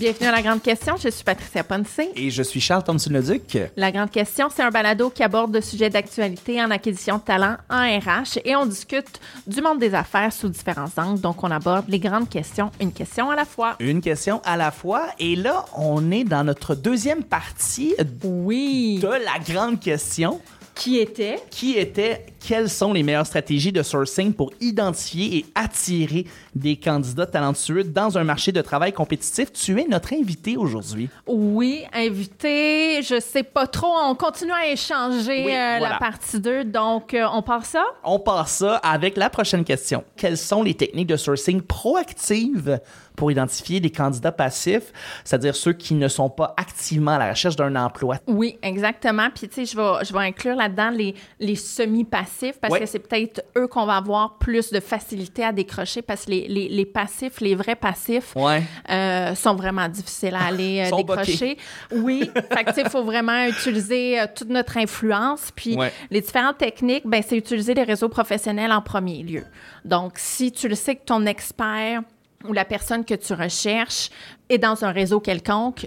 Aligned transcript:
Bienvenue 0.00 0.28
à 0.28 0.32
La 0.32 0.40
Grande 0.40 0.62
Question. 0.62 0.96
Je 0.96 1.10
suis 1.10 1.22
Patricia 1.22 1.62
Ponce. 1.62 2.00
Et 2.16 2.30
je 2.30 2.42
suis 2.42 2.58
Charles 2.58 2.82
Thompson-Leduc. 2.84 3.58
La 3.76 3.92
Grande 3.92 4.10
Question, 4.10 4.48
c'est 4.48 4.62
un 4.62 4.70
balado 4.70 5.10
qui 5.10 5.22
aborde 5.22 5.52
de 5.52 5.60
sujets 5.60 5.90
d'actualité 5.90 6.58
en 6.62 6.70
acquisition 6.70 7.18
de 7.18 7.22
talent 7.22 7.56
en 7.68 7.82
RH 7.98 8.38
et 8.46 8.56
on 8.56 8.64
discute 8.64 9.20
du 9.46 9.60
monde 9.60 9.78
des 9.78 9.92
affaires 9.94 10.32
sous 10.32 10.48
différents 10.48 10.88
angles. 10.96 11.20
Donc, 11.20 11.44
on 11.44 11.50
aborde 11.50 11.84
les 11.88 11.98
grandes 11.98 12.30
questions, 12.30 12.70
une 12.80 12.92
question 12.92 13.28
à 13.30 13.36
la 13.36 13.44
fois. 13.44 13.76
Une 13.78 14.00
question 14.00 14.40
à 14.46 14.56
la 14.56 14.70
fois. 14.70 15.02
Et 15.18 15.36
là, 15.36 15.66
on 15.76 16.10
est 16.10 16.24
dans 16.24 16.44
notre 16.44 16.74
deuxième 16.74 17.22
partie 17.22 17.94
Oui. 18.24 19.00
de 19.02 19.08
la 19.08 19.38
grande 19.46 19.80
question. 19.80 20.40
Qui 20.80 20.96
était? 20.96 21.38
Qui 21.50 21.76
était? 21.76 22.24
Quelles 22.40 22.70
sont 22.70 22.94
les 22.94 23.02
meilleures 23.02 23.26
stratégies 23.26 23.70
de 23.70 23.82
sourcing 23.82 24.32
pour 24.32 24.50
identifier 24.62 25.36
et 25.36 25.46
attirer 25.54 26.24
des 26.54 26.76
candidats 26.76 27.26
talentueux 27.26 27.84
dans 27.84 28.16
un 28.16 28.24
marché 28.24 28.50
de 28.50 28.62
travail 28.62 28.90
compétitif? 28.94 29.52
Tu 29.52 29.78
es 29.78 29.86
notre 29.86 30.14
invité 30.14 30.56
aujourd'hui. 30.56 31.10
Oui, 31.26 31.84
invité. 31.92 33.02
Je 33.02 33.20
sais 33.20 33.42
pas 33.42 33.66
trop. 33.66 33.92
On 34.06 34.14
continue 34.14 34.52
à 34.52 34.68
échanger 34.72 35.44
Oui, 35.44 35.54
euh, 35.54 35.76
voilà. 35.80 35.90
la 35.90 35.98
partie 35.98 36.40
2. 36.40 36.64
Donc, 36.64 37.12
euh, 37.12 37.26
on 37.30 37.42
part 37.42 37.66
ça? 37.66 37.84
On 38.02 38.18
passe 38.18 38.52
ça 38.56 38.76
avec 38.76 39.18
la 39.18 39.28
prochaine 39.28 39.64
question. 39.64 40.02
Quelles 40.16 40.38
sont 40.38 40.62
les 40.62 40.72
techniques 40.72 41.08
de 41.08 41.18
sourcing 41.18 41.60
proactives 41.60 42.80
pour 43.16 43.30
identifier 43.30 43.80
des 43.80 43.90
candidats 43.90 44.32
passifs, 44.32 44.94
c'est-à-dire 45.24 45.54
ceux 45.54 45.74
qui 45.74 45.92
ne 45.92 46.08
sont 46.08 46.30
pas 46.30 46.54
activement 46.56 47.10
à 47.10 47.18
la 47.18 47.30
recherche 47.30 47.56
d'un 47.56 47.76
emploi? 47.76 48.16
Oui, 48.26 48.58
exactement. 48.62 49.28
Puis, 49.34 49.46
tu 49.46 49.66
sais, 49.66 49.66
je 49.66 49.76
vais, 49.76 50.04
je 50.06 50.12
vais 50.14 50.20
inclure 50.20 50.58
là-dedans 50.70 50.90
les, 50.96 51.14
les 51.38 51.56
semi-passifs 51.56 52.58
parce 52.60 52.78
que 52.78 52.86
c'est 52.86 52.98
peut-être 53.00 53.42
eux 53.56 53.66
qu'on 53.66 53.86
va 53.86 53.96
avoir 53.96 54.38
plus 54.38 54.70
de 54.70 54.80
facilité 54.80 55.44
à 55.44 55.52
décrocher 55.52 56.02
parce 56.02 56.24
que 56.24 56.30
les, 56.30 56.48
les, 56.48 56.68
les 56.68 56.86
passifs, 56.86 57.40
les 57.40 57.54
vrais 57.54 57.76
passifs, 57.76 58.34
Ouais. 58.36 58.62
euh, 58.90 59.34
sont 59.34 59.54
vraiment 59.54 59.88
difficiles 59.88 60.34
à 60.34 60.46
aller 60.46 60.86
euh, 60.90 60.96
décrocher. 60.96 61.56
Oui, 61.92 62.30
fait 62.52 62.82
il 62.82 62.88
faut 62.88 63.02
vraiment 63.04 63.44
utiliser 63.46 64.20
euh, 64.20 64.26
toute 64.34 64.48
notre 64.48 64.76
influence. 64.78 65.50
Puis, 65.54 65.76
Ouais. 65.76 65.92
les 66.10 66.20
différentes 66.20 66.58
techniques, 66.58 67.06
ben, 67.06 67.22
c'est 67.26 67.36
utiliser 67.36 67.74
les 67.74 67.82
réseaux 67.84 68.08
professionnels 68.08 68.72
en 68.72 68.82
premier 68.82 69.22
lieu. 69.22 69.44
Donc, 69.84 70.12
si 70.16 70.52
tu 70.52 70.68
le 70.68 70.74
sais 70.74 70.94
que 70.96 71.04
ton 71.04 71.26
expert 71.26 72.02
ou 72.48 72.52
la 72.52 72.64
personne 72.64 73.04
que 73.04 73.14
tu 73.14 73.32
recherches 73.34 74.10
est 74.48 74.58
dans 74.58 74.84
un 74.84 74.92
réseau 74.92 75.20
quelconque, 75.20 75.86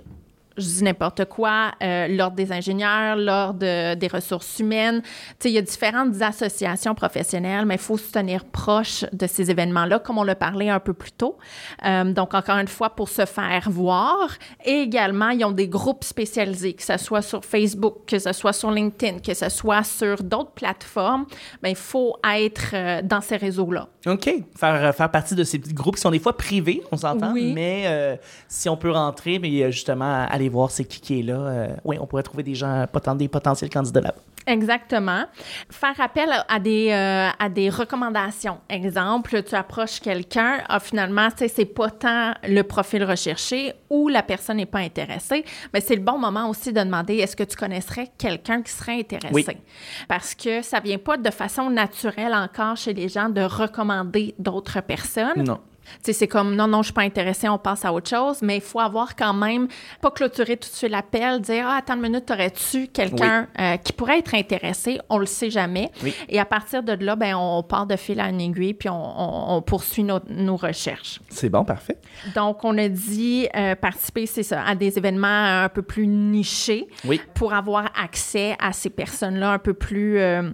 je 0.57 0.63
dis 0.63 0.83
n'importe 0.83 1.25
quoi, 1.25 1.71
euh, 1.81 2.07
l'Ordre 2.07 2.35
des 2.35 2.51
ingénieurs, 2.51 3.15
l'Ordre 3.15 3.95
des 3.95 4.07
ressources 4.07 4.59
humaines. 4.59 5.01
Tu 5.01 5.09
sais, 5.39 5.49
il 5.49 5.53
y 5.53 5.57
a 5.57 5.61
différentes 5.61 6.21
associations 6.21 6.95
professionnelles, 6.95 7.65
mais 7.65 7.75
il 7.75 7.81
faut 7.81 7.97
se 7.97 8.11
tenir 8.11 8.45
proche 8.45 9.05
de 9.11 9.27
ces 9.27 9.49
événements-là, 9.49 9.99
comme 9.99 10.17
on 10.17 10.23
l'a 10.23 10.35
parlé 10.35 10.69
un 10.69 10.79
peu 10.79 10.93
plus 10.93 11.11
tôt. 11.11 11.37
Euh, 11.85 12.03
donc, 12.13 12.33
encore 12.33 12.57
une 12.57 12.67
fois, 12.67 12.91
pour 12.91 13.09
se 13.09 13.25
faire 13.25 13.69
voir. 13.69 14.29
Et 14.65 14.81
également, 14.81 15.29
ils 15.29 15.43
ont 15.45 15.51
des 15.51 15.67
groupes 15.67 16.03
spécialisés, 16.03 16.73
que 16.73 16.83
ce 16.83 16.97
soit 16.97 17.21
sur 17.21 17.43
Facebook, 17.43 18.05
que 18.07 18.19
ce 18.19 18.33
soit 18.33 18.53
sur 18.53 18.71
LinkedIn, 18.71 19.19
que 19.19 19.33
ce 19.33 19.49
soit 19.49 19.83
sur 19.83 20.21
d'autres 20.21 20.51
plateformes. 20.51 21.25
Bien, 21.61 21.71
il 21.71 21.75
faut 21.75 22.15
être 22.23 22.71
euh, 22.73 23.01
dans 23.03 23.21
ces 23.21 23.37
réseaux-là. 23.37 23.87
OK. 24.05 24.29
Faire, 24.57 24.83
euh, 24.85 24.91
faire 24.91 25.09
partie 25.09 25.33
de 25.35 25.43
ces 25.45 25.59
petits 25.59 25.73
groupes 25.73 25.95
qui 25.95 26.01
sont 26.01 26.11
des 26.11 26.19
fois 26.19 26.35
privés, 26.35 26.81
on 26.91 26.97
s'entend, 26.97 27.31
Oui. 27.33 27.53
mais 27.53 27.83
euh, 27.85 28.15
si 28.49 28.67
on 28.67 28.75
peut 28.75 28.91
rentrer, 28.91 29.39
mais 29.39 29.63
euh, 29.63 29.71
justement, 29.71 30.25
aller 30.29 30.49
voir 30.49 30.71
c'est 30.71 30.83
qui 30.83 30.99
qui 30.99 31.19
est 31.19 31.23
là, 31.23 31.35
euh, 31.39 31.67
oui, 31.85 31.97
on 32.01 32.05
pourrait 32.05 32.23
trouver 32.23 32.43
des 32.43 32.55
gens, 32.55 32.85
des 33.15 33.27
potentiels 33.29 33.69
candidats 33.69 34.01
là 34.01 34.13
Exactement. 34.45 35.23
Faire 35.69 35.93
appel 36.01 36.29
à 36.49 36.59
des, 36.59 36.89
euh, 36.91 37.29
à 37.39 37.47
des 37.47 37.69
recommandations. 37.69 38.57
Exemple, 38.69 39.41
tu 39.41 39.55
approches 39.55 40.01
quelqu'un, 40.01 40.57
ah, 40.67 40.81
finalement, 40.81 41.29
tu 41.31 41.37
sais, 41.37 41.47
c'est 41.47 41.63
pas 41.65 41.89
tant 41.89 42.33
le 42.43 42.61
profil 42.63 43.05
recherché 43.05 43.71
ou 43.89 44.09
la 44.09 44.21
personne 44.21 44.57
n'est 44.57 44.65
pas 44.65 44.79
intéressée, 44.79 45.45
mais 45.73 45.79
c'est 45.79 45.95
le 45.95 46.01
bon 46.01 46.17
moment 46.17 46.49
aussi 46.49 46.73
de 46.73 46.81
demander 46.81 47.15
est-ce 47.19 47.37
que 47.37 47.43
tu 47.43 47.55
connaisserais 47.55 48.09
quelqu'un 48.17 48.61
qui 48.61 48.71
serait 48.73 48.99
intéressé? 48.99 49.31
Oui. 49.31 49.45
Parce 50.09 50.35
que 50.35 50.61
ça 50.61 50.81
vient 50.81 50.97
pas 50.97 51.15
de 51.15 51.29
façon 51.31 51.69
naturelle 51.69 52.33
encore 52.33 52.75
chez 52.75 52.93
les 52.93 53.07
gens 53.07 53.29
de 53.29 53.41
recommander 53.43 53.92
d'autres 54.39 54.81
personnes. 54.81 55.43
Non. 55.43 55.59
Tu 55.95 55.99
sais, 56.03 56.13
c'est 56.13 56.27
comme 56.29 56.55
non, 56.55 56.65
non, 56.65 56.77
je 56.81 56.85
suis 56.85 56.93
pas 56.93 57.01
intéressée, 57.01 57.49
on 57.49 57.57
passe 57.57 57.83
à 57.83 57.91
autre 57.91 58.09
chose, 58.09 58.37
mais 58.41 58.55
il 58.55 58.61
faut 58.61 58.79
avoir 58.79 59.17
quand 59.17 59.33
même, 59.33 59.67
pas 60.01 60.11
clôturer 60.11 60.55
tout 60.55 60.69
de 60.69 60.73
suite 60.73 60.89
l'appel, 60.89 61.41
dire 61.41 61.65
Ah, 61.67 61.79
attends 61.79 61.95
une 61.95 62.01
minute, 62.03 62.31
aurais-tu 62.31 62.87
quelqu'un 62.87 63.47
euh, 63.59 63.75
qui 63.75 63.91
pourrait 63.91 64.19
être 64.19 64.33
intéressé? 64.33 64.99
On 65.09 65.17
le 65.17 65.25
sait 65.25 65.49
jamais. 65.49 65.91
Oui. 66.01 66.15
Et 66.29 66.39
à 66.39 66.45
partir 66.45 66.83
de 66.83 66.93
là, 66.93 67.17
ben, 67.17 67.35
on 67.35 67.63
part 67.63 67.85
de 67.85 67.97
fil 67.97 68.21
à 68.21 68.29
une 68.29 68.39
aiguille 68.39 68.73
puis 68.75 68.87
on, 68.87 68.93
on- 68.95 69.57
on 69.57 69.61
poursuit 69.61 70.05
nos, 70.05 70.21
nos 70.29 70.55
recherches. 70.55 71.19
C'est 71.27 71.49
bon, 71.49 71.65
parfait. 71.65 71.97
Donc, 72.33 72.63
on 72.63 72.77
a 72.77 72.87
dit 72.87 73.49
euh, 73.53 73.75
participer, 73.75 74.25
c'est 74.25 74.43
ça, 74.43 74.63
à 74.65 74.75
des 74.75 74.97
événements 74.97 75.63
un 75.63 75.67
peu 75.69 75.81
plus 75.81 76.07
nichés 76.07 76.87
Oui. 77.03 77.19
pour 77.33 77.53
avoir 77.53 77.87
accès 78.01 78.55
à 78.57 78.71
ces 78.71 78.89
personnes-là 78.89 79.51
un 79.51 79.59
peu 79.59 79.73
plus 79.73 80.17
euh, 80.17 80.49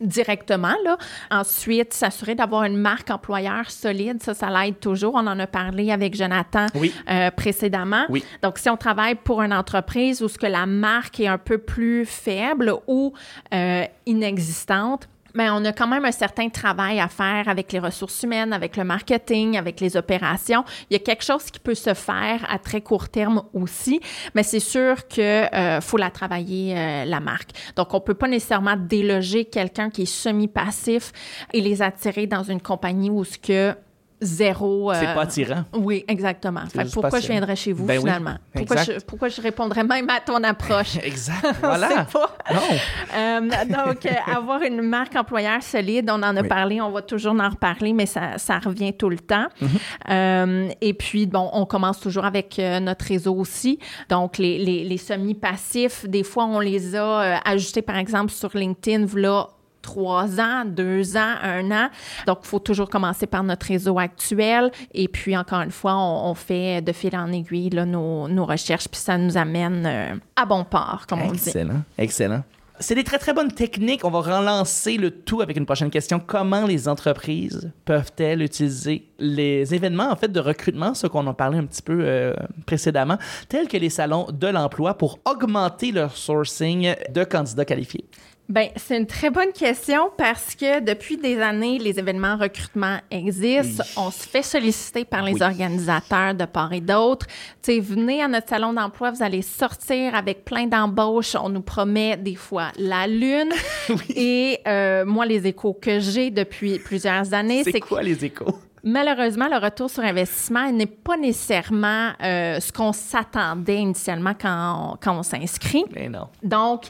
directement. 0.00 0.74
Là. 0.84 0.96
Ensuite, 1.30 1.92
s'assurer 1.92 2.34
d'avoir 2.34 2.64
une 2.64 2.76
marque 2.76 3.10
employeur 3.10 3.70
solide, 3.70 4.22
ça, 4.22 4.34
ça 4.34 4.48
l'aide 4.50 4.80
toujours. 4.80 5.14
On 5.14 5.26
en 5.26 5.38
a 5.38 5.46
parlé 5.46 5.90
avec 5.90 6.16
Jonathan 6.16 6.66
Oui. 6.74 6.92
euh, 7.10 7.30
précédemment. 7.30 8.04
Oui. 8.08 8.24
Donc, 8.42 8.58
si 8.58 8.68
on 8.70 8.76
travaille 8.76 9.14
pour 9.14 9.42
une 9.42 9.52
entreprise 9.52 10.22
où 10.22 10.28
ce 10.28 10.38
que 10.38 10.46
la 10.46 10.66
marque 10.66 11.20
est 11.20 11.26
un 11.26 11.38
peu 11.38 11.58
plus 11.58 12.04
faible 12.06 12.74
ou 12.86 13.12
euh, 13.54 13.84
inexistante, 14.06 15.08
mais 15.34 15.50
on 15.50 15.64
a 15.64 15.72
quand 15.72 15.86
même 15.86 16.04
un 16.04 16.12
certain 16.12 16.48
travail 16.48 17.00
à 17.00 17.08
faire 17.08 17.48
avec 17.48 17.72
les 17.72 17.78
ressources 17.78 18.22
humaines, 18.22 18.52
avec 18.52 18.76
le 18.76 18.84
marketing, 18.84 19.56
avec 19.56 19.80
les 19.80 19.96
opérations. 19.96 20.64
Il 20.90 20.94
y 20.94 20.96
a 20.96 21.00
quelque 21.00 21.24
chose 21.24 21.44
qui 21.50 21.60
peut 21.60 21.74
se 21.74 21.94
faire 21.94 22.44
à 22.48 22.58
très 22.58 22.80
court 22.80 23.08
terme 23.08 23.42
aussi, 23.54 24.00
mais 24.34 24.42
c'est 24.42 24.60
sûr 24.60 25.08
que 25.08 25.54
euh, 25.54 25.80
faut 25.80 25.96
la 25.96 26.10
travailler 26.10 26.76
euh, 26.76 27.04
la 27.04 27.20
marque. 27.20 27.50
Donc 27.76 27.94
on 27.94 28.00
peut 28.00 28.14
pas 28.14 28.28
nécessairement 28.28 28.76
déloger 28.76 29.44
quelqu'un 29.44 29.90
qui 29.90 30.02
est 30.02 30.06
semi-passif 30.06 31.12
et 31.52 31.60
les 31.60 31.82
attirer 31.82 32.26
dans 32.26 32.42
une 32.42 32.60
compagnie 32.60 33.10
où 33.10 33.24
ce 33.24 33.38
que 33.38 33.74
zéro. 34.20 34.92
C'est 34.94 35.08
euh, 35.08 35.14
pas 35.14 35.22
attirant. 35.22 35.64
oui, 35.74 36.04
exactement. 36.08 36.62
Fait 36.66 36.90
pourquoi 36.92 37.20
je 37.20 37.28
viendrais 37.28 37.56
chez 37.56 37.72
vous 37.72 37.86
Ben 37.86 37.94
oui, 37.98 38.00
finalement? 38.00 38.36
Pourquoi, 38.54 38.82
je, 38.82 38.92
pourquoi 39.00 39.28
je 39.28 39.40
répondrais 39.40 39.84
même 39.84 40.08
à 40.10 40.20
ton 40.20 40.42
approche? 40.42 40.96
Exact. 41.02 41.56
Voilà. 41.60 42.06
pas. 42.12 42.36
Non. 42.52 42.60
Euh, 43.12 43.40
donc, 43.40 44.06
euh, 44.06 44.32
avoir 44.32 44.62
une 44.62 44.82
marque 44.82 45.16
employeur 45.16 45.62
solide, 45.62 46.08
on 46.10 46.22
en 46.22 46.36
a 46.36 46.42
Oui. 46.42 46.48
parlé, 46.48 46.80
on 46.80 46.90
va 46.90 47.02
toujours 47.02 47.34
en 47.34 47.48
reparler, 47.48 47.92
mais 47.92 48.06
ça, 48.06 48.38
ça 48.38 48.58
revient 48.58 48.92
tout 48.92 49.08
le 49.08 49.18
temps. 49.18 49.46
Mm-hmm. 49.60 50.76
Et 50.80 50.94
puis, 50.94 51.26
bon, 51.26 51.50
on 51.52 51.66
commence 51.66 51.98
toujours 52.00 52.24
avec 52.24 52.58
notre 52.58 53.04
réseau 53.06 53.34
aussi. 53.34 53.78
Donc, 54.08 54.38
les, 54.38 54.58
les, 54.58 54.84
les 54.84 54.96
semi-passifs, 54.96 56.08
des 56.08 56.22
fois, 56.22 56.44
on 56.46 56.60
les 56.60 56.94
a 56.94 57.40
ajustés, 57.44 57.82
par 57.82 57.96
exemple, 57.96 58.30
sur 58.30 58.56
LinkedIn, 58.56 59.06
voilà 59.06 59.48
trois 59.82 60.40
ans, 60.40 60.64
deux 60.64 61.16
ans, 61.16 61.34
un 61.42 61.70
an. 61.70 61.88
Donc, 62.26 62.40
il 62.42 62.48
faut 62.48 62.58
toujours 62.58 62.88
commencer 62.88 63.26
par 63.26 63.42
notre 63.42 63.66
réseau 63.66 63.98
actuel. 63.98 64.70
Et 64.94 65.08
puis, 65.08 65.36
encore 65.36 65.60
une 65.60 65.70
fois, 65.70 65.96
on, 65.96 66.34
fait 66.34 66.80
de 66.80 66.92
fil 66.92 67.16
en 67.16 67.32
aiguille 67.32 67.70
nos, 67.70 68.44
recherches, 68.44 68.88
puis 68.88 69.00
ça 69.00 69.18
nous 69.18 69.36
amène 69.36 69.84
euh, 69.86 70.14
à 70.36 70.46
bon 70.46 70.64
port, 70.64 71.04
comme 71.08 71.22
on 71.22 71.32
dit. 71.32 71.38
Excellent. 71.38 71.82
Excellent. 71.98 72.42
C'est 72.82 72.94
des 72.94 73.04
très, 73.04 73.18
très 73.18 73.34
bonnes 73.34 73.52
techniques. 73.52 74.06
On 74.06 74.10
va 74.10 74.20
relancer 74.20 74.96
le 74.96 75.10
tout 75.10 75.42
avec 75.42 75.58
une 75.58 75.66
prochaine 75.66 75.90
question. 75.90 76.18
Comment 76.18 76.64
les 76.66 76.88
entreprises 76.88 77.70
peuvent-elles 77.84 78.40
utiliser 78.40 79.06
les 79.18 79.74
événements, 79.74 80.10
en 80.10 80.16
fait, 80.16 80.32
de 80.32 80.40
recrutement, 80.40 80.94
ce 80.94 81.06
qu'on 81.06 81.26
en 81.26 81.34
parlait 81.34 81.58
un 81.58 81.66
petit 81.66 81.82
peu 81.82 81.98
euh, 82.00 82.32
précédemment, 82.64 83.18
tels 83.50 83.68
que 83.68 83.76
les 83.76 83.90
salons 83.90 84.28
de 84.32 84.46
l'emploi 84.46 84.94
pour 84.94 85.18
augmenter 85.26 85.92
leur 85.92 86.16
sourcing 86.16 86.94
de 87.12 87.24
candidats 87.24 87.66
qualifiés? 87.66 88.06
Ben, 88.50 88.68
c'est 88.74 88.96
une 88.96 89.06
très 89.06 89.30
bonne 89.30 89.52
question 89.52 90.10
parce 90.18 90.56
que 90.56 90.80
depuis 90.80 91.16
des 91.16 91.40
années, 91.40 91.78
les 91.78 92.00
événements 92.00 92.36
recrutement 92.36 92.98
existent. 93.08 93.84
Oui. 93.86 93.92
On 93.96 94.10
se 94.10 94.26
fait 94.28 94.42
solliciter 94.42 95.04
par 95.04 95.22
les 95.22 95.34
Oui. 95.34 95.42
organisateurs 95.42 96.34
de 96.34 96.44
part 96.46 96.72
et 96.72 96.80
d'autre. 96.80 97.26
Tu 97.62 97.74
sais, 97.74 97.78
venez 97.78 98.20
à 98.20 98.26
notre 98.26 98.48
salon 98.48 98.72
d'emploi, 98.72 99.12
vous 99.12 99.22
allez 99.22 99.42
sortir 99.42 100.16
avec 100.16 100.44
plein 100.44 100.66
d'embauches. 100.66 101.36
On 101.40 101.48
nous 101.48 101.60
promet 101.62 102.16
des 102.16 102.34
fois 102.34 102.72
la 102.76 103.06
lune. 103.06 103.52
Et 104.16 104.58
euh, 104.66 105.04
moi, 105.04 105.26
les 105.26 105.46
échos 105.46 105.78
que 105.80 106.00
j'ai 106.00 106.30
depuis 106.32 106.80
plusieurs 106.80 107.32
années, 107.32 107.62
C'est 107.62 107.78
que 107.78 107.86
quoi 107.86 108.02
les 108.02 108.24
échos? 108.24 108.58
Malheureusement, 108.82 109.46
le 109.48 109.58
retour 109.58 109.88
sur 109.90 110.02
investissement 110.02 110.72
n'est 110.72 110.86
pas 110.86 111.16
nécessairement 111.16 112.10
euh, 112.20 112.58
ce 112.58 112.72
qu'on 112.72 112.92
s'attendait 112.92 113.76
initialement 113.76 114.32
quand 114.34 114.94
on, 114.94 114.96
quand 115.00 115.16
on 115.18 115.22
s'inscrit. 115.22 115.84
Mais 115.94 116.08
non. 116.08 116.26
Donc, 116.42 116.86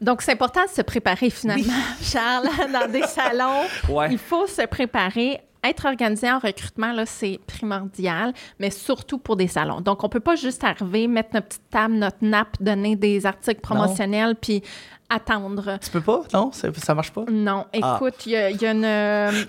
donc 0.00 0.22
c'est 0.22 0.32
important 0.32 0.64
de 0.64 0.70
se 0.70 0.82
préparer 0.82 1.30
finalement, 1.30 1.72
Charles, 2.02 2.48
dans 2.72 2.90
des 2.90 3.02
salons. 3.06 3.62
Ouais. 3.88 4.08
Il 4.10 4.18
faut 4.18 4.46
se 4.46 4.62
préparer. 4.66 5.40
Être 5.68 5.86
organisé 5.86 6.30
en 6.30 6.38
recrutement, 6.38 6.92
là, 6.92 7.06
c'est 7.06 7.40
primordial, 7.46 8.32
mais 8.58 8.70
surtout 8.70 9.18
pour 9.18 9.36
des 9.36 9.48
salons. 9.48 9.80
Donc, 9.80 10.04
on 10.04 10.08
peut 10.08 10.20
pas 10.20 10.36
juste 10.36 10.62
arriver, 10.64 11.08
mettre 11.08 11.30
notre 11.34 11.48
petite 11.48 11.70
table, 11.70 11.94
notre 11.94 12.18
nappe, 12.22 12.56
donner 12.60 12.94
des 12.96 13.26
articles 13.26 13.60
promotionnels, 13.60 14.36
puis 14.36 14.62
attendre. 15.08 15.78
Tu 15.80 15.90
peux 15.90 16.00
pas? 16.00 16.22
Non? 16.34 16.50
Ça, 16.50 16.68
ça 16.74 16.92
marche 16.92 17.12
pas? 17.12 17.24
Non, 17.30 17.64
Ah. 17.80 17.94
écoute, 18.00 18.26
il 18.26 18.32
y 18.32 18.36
a, 18.36 18.50
il 18.50 18.60
y 18.60 18.66
a 18.66 18.70
une... 18.72 19.46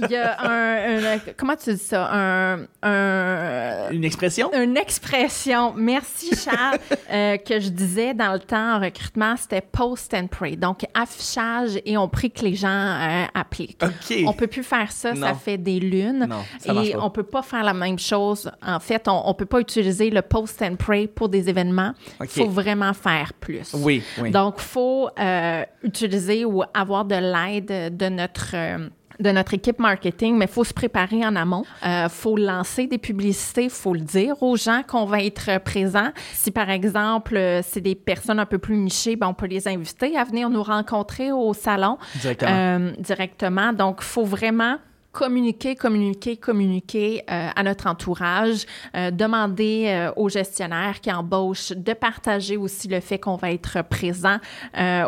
Il 0.00 0.10
y 0.10 0.16
a 0.16 0.38
un, 0.42 1.14
un- 1.14 1.18
Comment 1.36 1.56
tu 1.56 1.72
dis 1.72 1.78
ça? 1.82 2.10
Un... 2.12 2.66
un 2.82 3.90
Une 3.90 4.04
expression? 4.04 4.50
une 4.52 4.76
expression, 4.76 5.72
merci 5.74 6.30
Charles, 6.36 6.78
euh, 7.10 7.38
que 7.38 7.58
je 7.58 7.70
disais 7.70 8.12
dans 8.12 8.34
le 8.34 8.38
temps 8.38 8.76
en 8.76 8.80
recrutement, 8.80 9.34
c'était 9.38 9.62
post 9.62 10.12
and 10.12 10.26
pray. 10.26 10.56
Donc, 10.58 10.84
affichage 10.92 11.78
et 11.86 11.96
on 11.96 12.06
prie 12.08 12.30
que 12.30 12.42
les 12.44 12.54
gens 12.54 12.68
euh, 12.68 13.24
appliquent. 13.34 13.82
OK. 13.82 14.18
On 14.26 14.34
peut 14.34 14.46
plus 14.46 14.62
faire 14.62 14.92
ça, 14.92 15.14
ça 15.14 15.20
Non. 15.20 15.34
Des 15.58 15.80
lunes. 15.80 16.26
Non, 16.28 16.42
ça 16.58 16.72
marche 16.72 16.88
et 16.88 16.92
pas. 16.92 17.00
on 17.04 17.10
peut 17.10 17.22
pas 17.22 17.42
faire 17.42 17.64
la 17.64 17.74
même 17.74 17.98
chose. 17.98 18.50
En 18.66 18.80
fait, 18.80 19.06
on, 19.08 19.22
on 19.28 19.34
peut 19.34 19.46
pas 19.46 19.60
utiliser 19.60 20.10
le 20.10 20.22
post 20.22 20.60
and 20.62 20.76
pray 20.76 21.06
pour 21.06 21.28
des 21.28 21.48
événements. 21.48 21.92
Il 22.20 22.28
faut 22.28 22.48
vraiment 22.48 22.92
faire 22.94 23.32
plus. 23.34 23.74
Oui, 23.74 24.02
oui. 24.20 24.30
Donc, 24.30 24.58
faut 24.58 25.08
euh, 25.18 25.64
utiliser 25.82 26.44
ou 26.44 26.62
avoir 26.74 27.04
de 27.04 27.14
l'aide 27.16 27.96
de 27.96 28.08
notre 28.08 28.50
euh, 28.54 28.88
de 29.20 29.32
notre 29.32 29.52
équipe 29.54 29.80
marketing, 29.80 30.36
mais 30.36 30.44
il 30.44 30.50
faut 30.50 30.62
se 30.62 30.72
préparer 30.72 31.26
en 31.26 31.34
amont. 31.34 31.64
Il 31.84 32.06
faut 32.08 32.36
lancer 32.36 32.86
des 32.86 32.98
publicités, 32.98 33.64
il 33.64 33.70
faut 33.70 33.92
le 33.92 33.98
dire 33.98 34.40
aux 34.44 34.56
gens 34.56 34.82
qu'on 34.86 35.06
va 35.06 35.24
être 35.24 35.58
présent. 35.64 36.10
Si, 36.34 36.52
par 36.52 36.70
exemple, 36.70 37.36
euh, 37.36 37.60
c'est 37.66 37.80
des 37.80 37.96
personnes 37.96 38.38
un 38.38 38.46
peu 38.46 38.58
plus 38.58 38.76
nichées, 38.76 39.16
ben, 39.16 39.26
on 39.26 39.34
peut 39.34 39.46
les 39.48 39.66
inviter 39.66 40.16
à 40.16 40.22
venir 40.22 40.48
nous 40.50 40.62
rencontrer 40.62 41.32
au 41.32 41.52
salon 41.52 41.98
Directement. 42.20 42.52
euh, 42.52 42.92
directement. 43.00 43.72
Donc, 43.72 43.96
il 44.02 44.04
faut 44.04 44.24
vraiment 44.24 44.76
communiquer, 45.18 45.74
communiquer, 45.74 46.36
communiquer 46.36 47.24
euh, 47.28 47.48
à 47.56 47.62
notre 47.64 47.88
entourage, 47.88 48.66
euh, 48.94 49.10
demander 49.10 49.86
euh, 49.88 50.12
aux 50.14 50.28
gestionnaires 50.28 51.00
qui 51.00 51.10
embauchent 51.10 51.72
de 51.72 51.92
partager 51.92 52.56
aussi 52.56 52.86
le 52.86 53.00
fait 53.00 53.18
qu'on 53.18 53.34
va 53.34 53.50
être 53.50 53.82
présent 53.82 54.38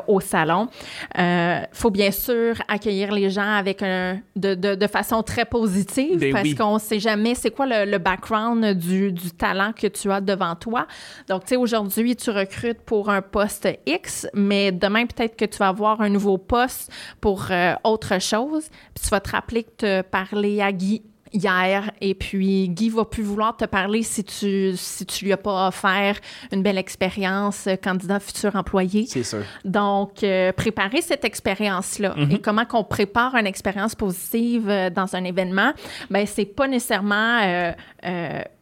au 0.08 0.20
salon. 0.20 0.66
Il 1.16 1.68
faut 1.72 1.90
bien 1.90 2.10
sûr 2.10 2.56
accueillir 2.66 3.12
les 3.12 3.30
gens 3.30 3.52
avec 3.52 3.82
un, 3.82 4.20
de, 4.34 4.54
de, 4.54 4.74
de 4.74 4.86
façon 4.88 5.22
très 5.22 5.44
positive 5.44 6.18
Ben 6.18 6.32
parce 6.32 6.44
oui. 6.44 6.54
qu'on 6.56 6.74
ne 6.74 6.80
sait 6.80 6.98
jamais 6.98 7.36
c'est 7.36 7.50
quoi 7.52 7.66
le, 7.66 7.88
le 7.88 7.98
background 7.98 8.74
du, 8.74 9.12
du 9.12 9.30
talent 9.30 9.72
que 9.72 9.86
tu 9.86 10.10
as 10.10 10.20
devant 10.20 10.56
toi. 10.56 10.86
Donc, 11.28 11.44
tu 11.44 11.50
sais, 11.50 11.56
aujourd'hui, 11.56 12.16
tu 12.16 12.30
recrutes 12.30 12.80
pour 12.80 13.10
un 13.10 13.22
poste 13.22 13.68
X, 13.86 14.26
mais 14.34 14.72
demain, 14.72 15.06
peut-être 15.06 15.36
que 15.36 15.44
tu 15.44 15.58
vas 15.58 15.68
avoir 15.68 16.00
un 16.00 16.08
nouveau 16.08 16.38
poste 16.38 16.90
pour 17.20 17.46
autre 17.84 18.20
chose. 18.20 18.68
Puis 18.94 19.04
tu 19.04 19.10
vas 19.10 19.20
te 19.20 19.30
rappeler 19.30 19.64
que 19.64 20.00
parlé 20.02 20.61
à 20.61 20.73
Guy 20.73 21.02
hier 21.32 21.93
et 22.00 22.14
puis 22.17 22.69
Guy 22.70 22.88
va 22.88 23.05
plus 23.05 23.23
vouloir 23.23 23.56
te 23.56 23.64
parler 23.64 24.02
si 24.02 24.25
tu 24.25 24.73
si 24.76 25.06
tu 25.06 25.26
lui 25.26 25.32
as 25.32 25.37
pas 25.37 25.69
offert 25.69 26.17
une 26.50 26.61
belle 26.61 26.76
expérience 26.76 27.69
euh, 27.69 27.76
candidat 27.76 28.19
futur 28.19 28.56
employé. 28.56 29.06
C'est 29.06 29.23
sûr. 29.23 29.44
Donc, 29.64 30.25
euh, 30.25 30.50
préparer 30.50 31.00
cette 31.02 31.25
expérience-là 31.25 32.14
Mhm. 32.17 32.32
et 32.32 32.41
comment 32.41 32.64
qu'on 32.64 32.82
prépare 32.82 33.37
une 33.37 33.47
expérience 33.47 33.94
positive 33.94 34.69
euh, 34.69 34.91
dans 34.91 35.14
un 35.14 35.23
événement, 35.23 35.73
ben 36.11 36.26
c'est 36.26 36.46
pas 36.46 36.67
nécessairement 36.67 37.41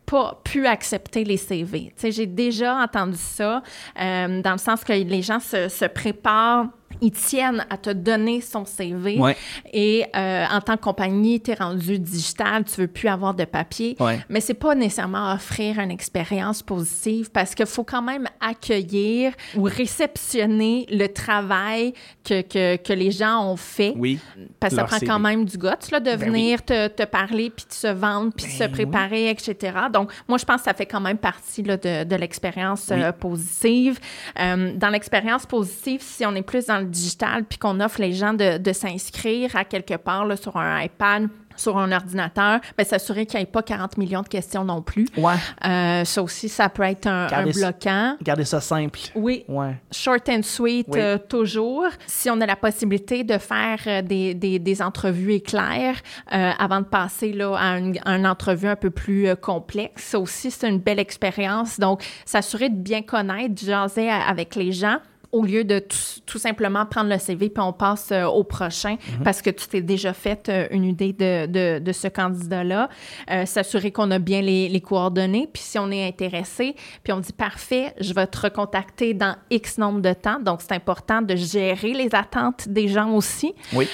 pas 0.04 0.40
pu 0.42 0.66
accepter 0.66 1.24
les 1.24 1.36
CV. 1.36 1.86
Tu 1.88 1.92
sais, 1.96 2.12
j'ai 2.12 2.26
déjà 2.26 2.76
entendu 2.76 3.16
ça 3.18 3.62
dans 3.96 4.52
le 4.52 4.58
sens 4.58 4.82
que 4.84 4.92
les 4.92 5.22
gens 5.22 5.38
se, 5.40 5.68
se 5.68 5.84
préparent 5.84 6.66
ils 7.00 7.12
tiennent 7.12 7.64
à 7.70 7.76
te 7.76 7.90
donner 7.90 8.40
son 8.40 8.64
CV 8.64 9.18
Ouais. 9.18 9.36
et 9.72 10.04
euh, 10.16 10.44
en 10.50 10.60
tant 10.60 10.76
que 10.76 10.82
compagnie, 10.82 11.40
tu 11.40 11.50
es 11.50 11.54
rendu 11.54 11.98
digital, 11.98 12.64
tu 12.64 12.80
veux 12.80 12.86
plus 12.88 13.08
avoir 13.08 13.34
de 13.34 13.44
papier. 13.44 13.96
Ouais. 14.00 14.20
Mais 14.28 14.40
c'est 14.40 14.54
pas 14.54 14.74
nécessairement 14.74 15.32
offrir 15.32 15.78
une 15.78 15.90
expérience 15.90 16.62
positive 16.62 17.30
parce 17.30 17.54
qu'il 17.54 17.66
faut 17.66 17.84
quand 17.84 18.02
même 18.02 18.26
accueillir 18.40 19.32
ou 19.56 19.62
réceptionner 19.64 20.86
le 20.90 21.06
travail 21.08 21.92
que, 22.24 22.42
que, 22.42 22.76
que 22.76 22.92
les 22.92 23.10
gens 23.10 23.44
ont 23.50 23.56
fait. 23.56 23.94
Oui. 23.96 24.18
Parce 24.60 24.72
que 24.74 24.80
ça 24.80 24.84
prend 24.84 24.98
CV. 24.98 25.06
quand 25.06 25.18
même 25.18 25.44
du 25.44 25.56
guts 25.58 25.68
là, 25.90 26.00
de 26.00 26.04
Ben 26.04 26.16
venir 26.16 26.64
te, 26.64 26.88
te 26.88 27.04
parler, 27.04 27.50
puis 27.50 27.66
de 27.68 27.72
se 27.74 27.86
vendre, 27.88 28.32
puis 28.36 28.46
de 28.46 28.50
se 28.50 28.58
Ben 28.64 28.70
préparer, 28.72 29.30
etc. 29.30 29.76
Donc, 29.92 30.10
moi, 30.28 30.38
je 30.38 30.44
pense 30.44 30.58
que 30.58 30.64
ça 30.64 30.74
fait 30.74 30.86
quand 30.86 31.00
même 31.00 31.18
partie 31.18 31.62
là, 31.62 31.76
de, 31.76 32.04
de 32.04 32.16
l'expérience 32.16 32.86
Oui. 32.90 33.02
euh, 33.02 33.12
positive. 33.12 33.98
Euh, 34.40 34.72
dans 34.76 34.88
l'expérience 34.90 35.46
positive, 35.46 36.00
si 36.02 36.24
on 36.26 36.34
est 36.34 36.42
plus 36.42 36.66
dans 36.66 36.78
le 36.78 36.87
digital, 36.88 37.44
puis 37.44 37.58
qu'on 37.58 37.80
offre 37.80 38.00
les 38.00 38.12
gens 38.12 38.32
de, 38.34 38.58
de 38.58 38.72
s'inscrire 38.72 39.54
à 39.56 39.64
quelque 39.64 39.94
part 39.96 40.24
là, 40.24 40.36
sur 40.36 40.56
un 40.56 40.80
iPad, 40.82 41.28
sur 41.56 41.76
un 41.76 41.90
ordinateur, 41.90 42.60
bien, 42.76 42.86
s'assurer 42.86 43.26
qu'il 43.26 43.38
n'y 43.38 43.42
ait 43.42 43.46
pas 43.46 43.62
40 43.62 43.96
millions 43.98 44.22
de 44.22 44.28
questions 44.28 44.64
non 44.64 44.80
plus. 44.80 45.08
Ouais. 45.16 45.34
Euh, 45.66 46.04
ça 46.04 46.22
aussi, 46.22 46.48
ça 46.48 46.68
peut 46.68 46.84
être 46.84 47.08
un, 47.08 47.26
un 47.32 47.46
bloquant. 47.46 48.16
Gardez 48.22 48.44
ça 48.44 48.60
simple. 48.60 49.00
Oui, 49.16 49.44
Ouais. 49.48 49.74
short 49.90 50.28
and 50.28 50.42
sweet 50.44 50.86
Oui. 50.88 51.00
euh, 51.00 51.18
toujours. 51.18 51.86
Si 52.06 52.30
on 52.30 52.40
a 52.40 52.46
la 52.46 52.54
possibilité 52.54 53.24
de 53.24 53.38
faire 53.38 53.78
euh, 53.88 54.02
des, 54.02 54.34
des, 54.34 54.60
des 54.60 54.80
entrevues 54.82 55.32
éclairs 55.32 55.96
euh, 56.32 56.52
avant 56.60 56.78
de 56.78 56.86
passer 56.86 57.32
là, 57.32 57.56
à 57.58 57.78
une, 57.78 57.98
à 58.04 58.14
une 58.16 58.26
entrevue 58.28 58.68
un 58.68 58.76
peu 58.76 58.90
plus 58.90 59.34
complexe, 59.42 60.04
ça 60.04 60.20
aussi, 60.20 60.52
c'est 60.52 60.68
une 60.68 60.78
belle 60.78 61.00
expérience. 61.00 61.80
Donc, 61.80 62.04
s'assurer 62.24 62.68
de 62.68 62.76
bien 62.76 63.02
connaître, 63.02 63.54
de 63.60 63.66
jaser 63.66 64.08
avec 64.08 64.54
les 64.54 64.70
gens 64.70 64.98
au 65.30 65.42
lieu 65.42 65.64
de 65.64 65.78
tout, 65.78 65.96
tout 66.24 66.38
simplement 66.38 66.86
prendre 66.86 67.10
le 67.10 67.18
CV 67.18 67.50
puis 67.50 67.62
on 67.62 67.72
passe 67.72 68.10
euh, 68.12 68.24
au 68.24 68.44
prochain 68.44 68.96
parce 69.24 69.42
que 69.42 69.50
tu 69.50 69.68
t'es 69.68 69.82
déjà 69.82 70.12
fait 70.14 70.48
euh, 70.48 70.66
une 70.70 70.84
idée 70.84 71.12
de, 71.12 71.46
de, 71.46 71.78
de 71.80 71.92
ce 71.92 72.08
candidat-là. 72.08 72.88
Euh, 73.30 73.44
S'assurer 73.44 73.90
qu'on 73.90 74.10
a 74.10 74.18
bien 74.18 74.40
les, 74.40 74.68
les 74.68 74.80
coordonnées. 74.80 75.48
Puis 75.52 75.62
si 75.62 75.78
on 75.78 75.90
est 75.90 76.06
intéressé, 76.06 76.74
puis 77.02 77.12
on 77.12 77.20
dit 77.20 77.32
parfait, 77.32 77.94
je 78.00 78.14
vais 78.14 78.26
te 78.26 78.40
recontacter 78.40 79.12
dans 79.14 79.36
X 79.50 79.78
nombre 79.78 80.00
de 80.00 80.12
temps. 80.12 80.40
Donc, 80.40 80.62
c'est 80.62 80.72
important 80.72 81.20
de 81.22 81.36
gérer 81.36 81.92
les 81.92 82.14
attentes 82.14 82.68
des 82.68 82.88
gens 82.88 83.10
aussi. 83.10 83.54
Oui. 83.72 83.88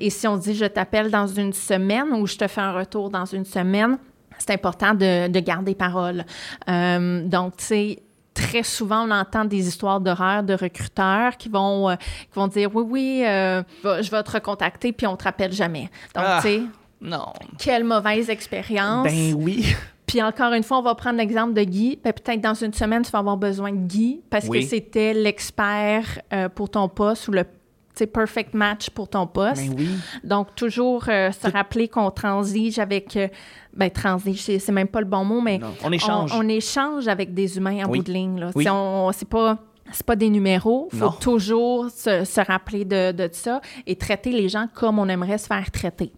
Et 0.00 0.10
si 0.10 0.26
on 0.26 0.36
dit 0.36 0.54
je 0.54 0.64
t'appelle 0.64 1.10
dans 1.10 1.26
une 1.26 1.52
semaine 1.52 2.12
ou 2.12 2.26
je 2.26 2.36
te 2.36 2.46
fais 2.46 2.60
un 2.60 2.72
retour 2.72 3.10
dans 3.10 3.24
une 3.24 3.44
semaine, 3.44 3.98
c'est 4.38 4.52
important 4.52 4.94
de, 4.94 5.28
de 5.28 5.40
garder 5.40 5.74
parole. 5.74 6.24
Donc, 6.66 7.56
tu 7.56 7.64
sais, 7.64 8.02
très 8.36 8.62
souvent, 8.62 9.08
on 9.08 9.10
entend 9.10 9.44
des 9.44 9.66
histoires 9.66 10.00
d'horreur 10.00 10.42
de 10.42 10.54
recruteurs 10.54 11.36
qui 11.36 11.48
vont, 11.48 11.90
euh, 11.90 11.96
qui 11.96 12.34
vont 12.34 12.46
dire 12.46 12.70
oui, 12.74 12.84
oui, 12.88 13.22
euh, 13.26 13.62
je 13.82 14.10
vais 14.10 14.22
te 14.22 14.30
recontacter, 14.30 14.92
puis 14.92 15.06
on 15.06 15.16
te 15.16 15.24
rappelle 15.24 15.52
jamais. 15.52 15.90
Donc, 16.14 16.24
Ah. 16.26 16.38
tu 16.42 16.48
sais, 16.48 16.62
Non. 17.00 17.32
quelle 17.58 17.84
mauvaise 17.84 18.28
expérience. 18.30 19.04
Ben 19.04 19.34
oui. 19.34 19.74
Puis 20.06 20.22
encore 20.22 20.52
une 20.52 20.62
fois, 20.62 20.78
on 20.78 20.82
va 20.82 20.94
prendre 20.94 21.16
l'exemple 21.18 21.52
de 21.52 21.62
Guy. 21.64 21.98
Ben, 22.04 22.12
peut-être 22.12 22.40
dans 22.40 22.54
une 22.54 22.72
semaine, 22.72 23.02
tu 23.02 23.10
vas 23.10 23.18
avoir 23.18 23.36
besoin 23.36 23.72
de 23.72 23.86
Guy 23.86 24.20
parce 24.30 24.46
Oui. 24.46 24.60
que 24.60 24.66
c'était 24.66 25.12
l'expert 25.12 26.04
euh, 26.32 26.48
pour 26.48 26.70
ton 26.70 26.88
poste 26.88 27.26
ou 27.28 27.32
le 27.32 27.44
perfect 28.04 28.52
match 28.52 28.90
pour 28.90 29.08
ton 29.08 29.26
poste. 29.26 29.66
Ben 29.66 29.74
oui. 29.78 29.88
Donc, 30.22 30.54
toujours 30.54 31.04
euh, 31.08 31.32
se 31.32 31.50
rappeler 31.50 31.88
qu'on 31.88 32.10
transige 32.10 32.78
avec... 32.78 33.16
euh, 33.16 33.28
ben, 33.72 33.90
transige, 33.90 34.42
c'est 34.42 34.58
c'est 34.58 34.72
même 34.72 34.88
pas 34.88 35.00
le 35.00 35.06
bon 35.06 35.24
mot, 35.24 35.40
mais 35.40 35.56
Non. 35.58 35.68
On 35.84 35.92
échange. 35.92 36.32
on, 36.34 36.40
on 36.44 36.48
échange 36.48 37.08
avec 37.08 37.32
des 37.32 37.56
humains 37.56 37.84
en 37.86 37.88
Oui. 37.88 37.98
bout 38.00 38.04
de 38.04 38.12
ligne. 38.12 38.40
Là. 38.40 38.50
Oui. 38.54 38.64
C'est 38.64 38.70
on- 38.70 39.12
C'est 39.12 39.28
pas... 39.28 39.56
C'est 39.92 40.04
pas 40.04 40.16
des 40.16 40.30
numéros. 40.30 40.88
Il 40.92 40.98
faut 40.98 41.04
Non. 41.04 41.10
toujours 41.12 41.88
se, 41.90 42.24
se 42.24 42.40
rappeler 42.40 42.84
de, 42.84 43.12
de 43.12 43.28
ça 43.30 43.60
et 43.86 43.94
traiter 43.94 44.32
les 44.32 44.48
gens 44.48 44.66
comme 44.74 44.98
on 44.98 45.08
aimerait 45.08 45.38
se 45.38 45.46
faire 45.46 45.70
traiter. 45.70 46.10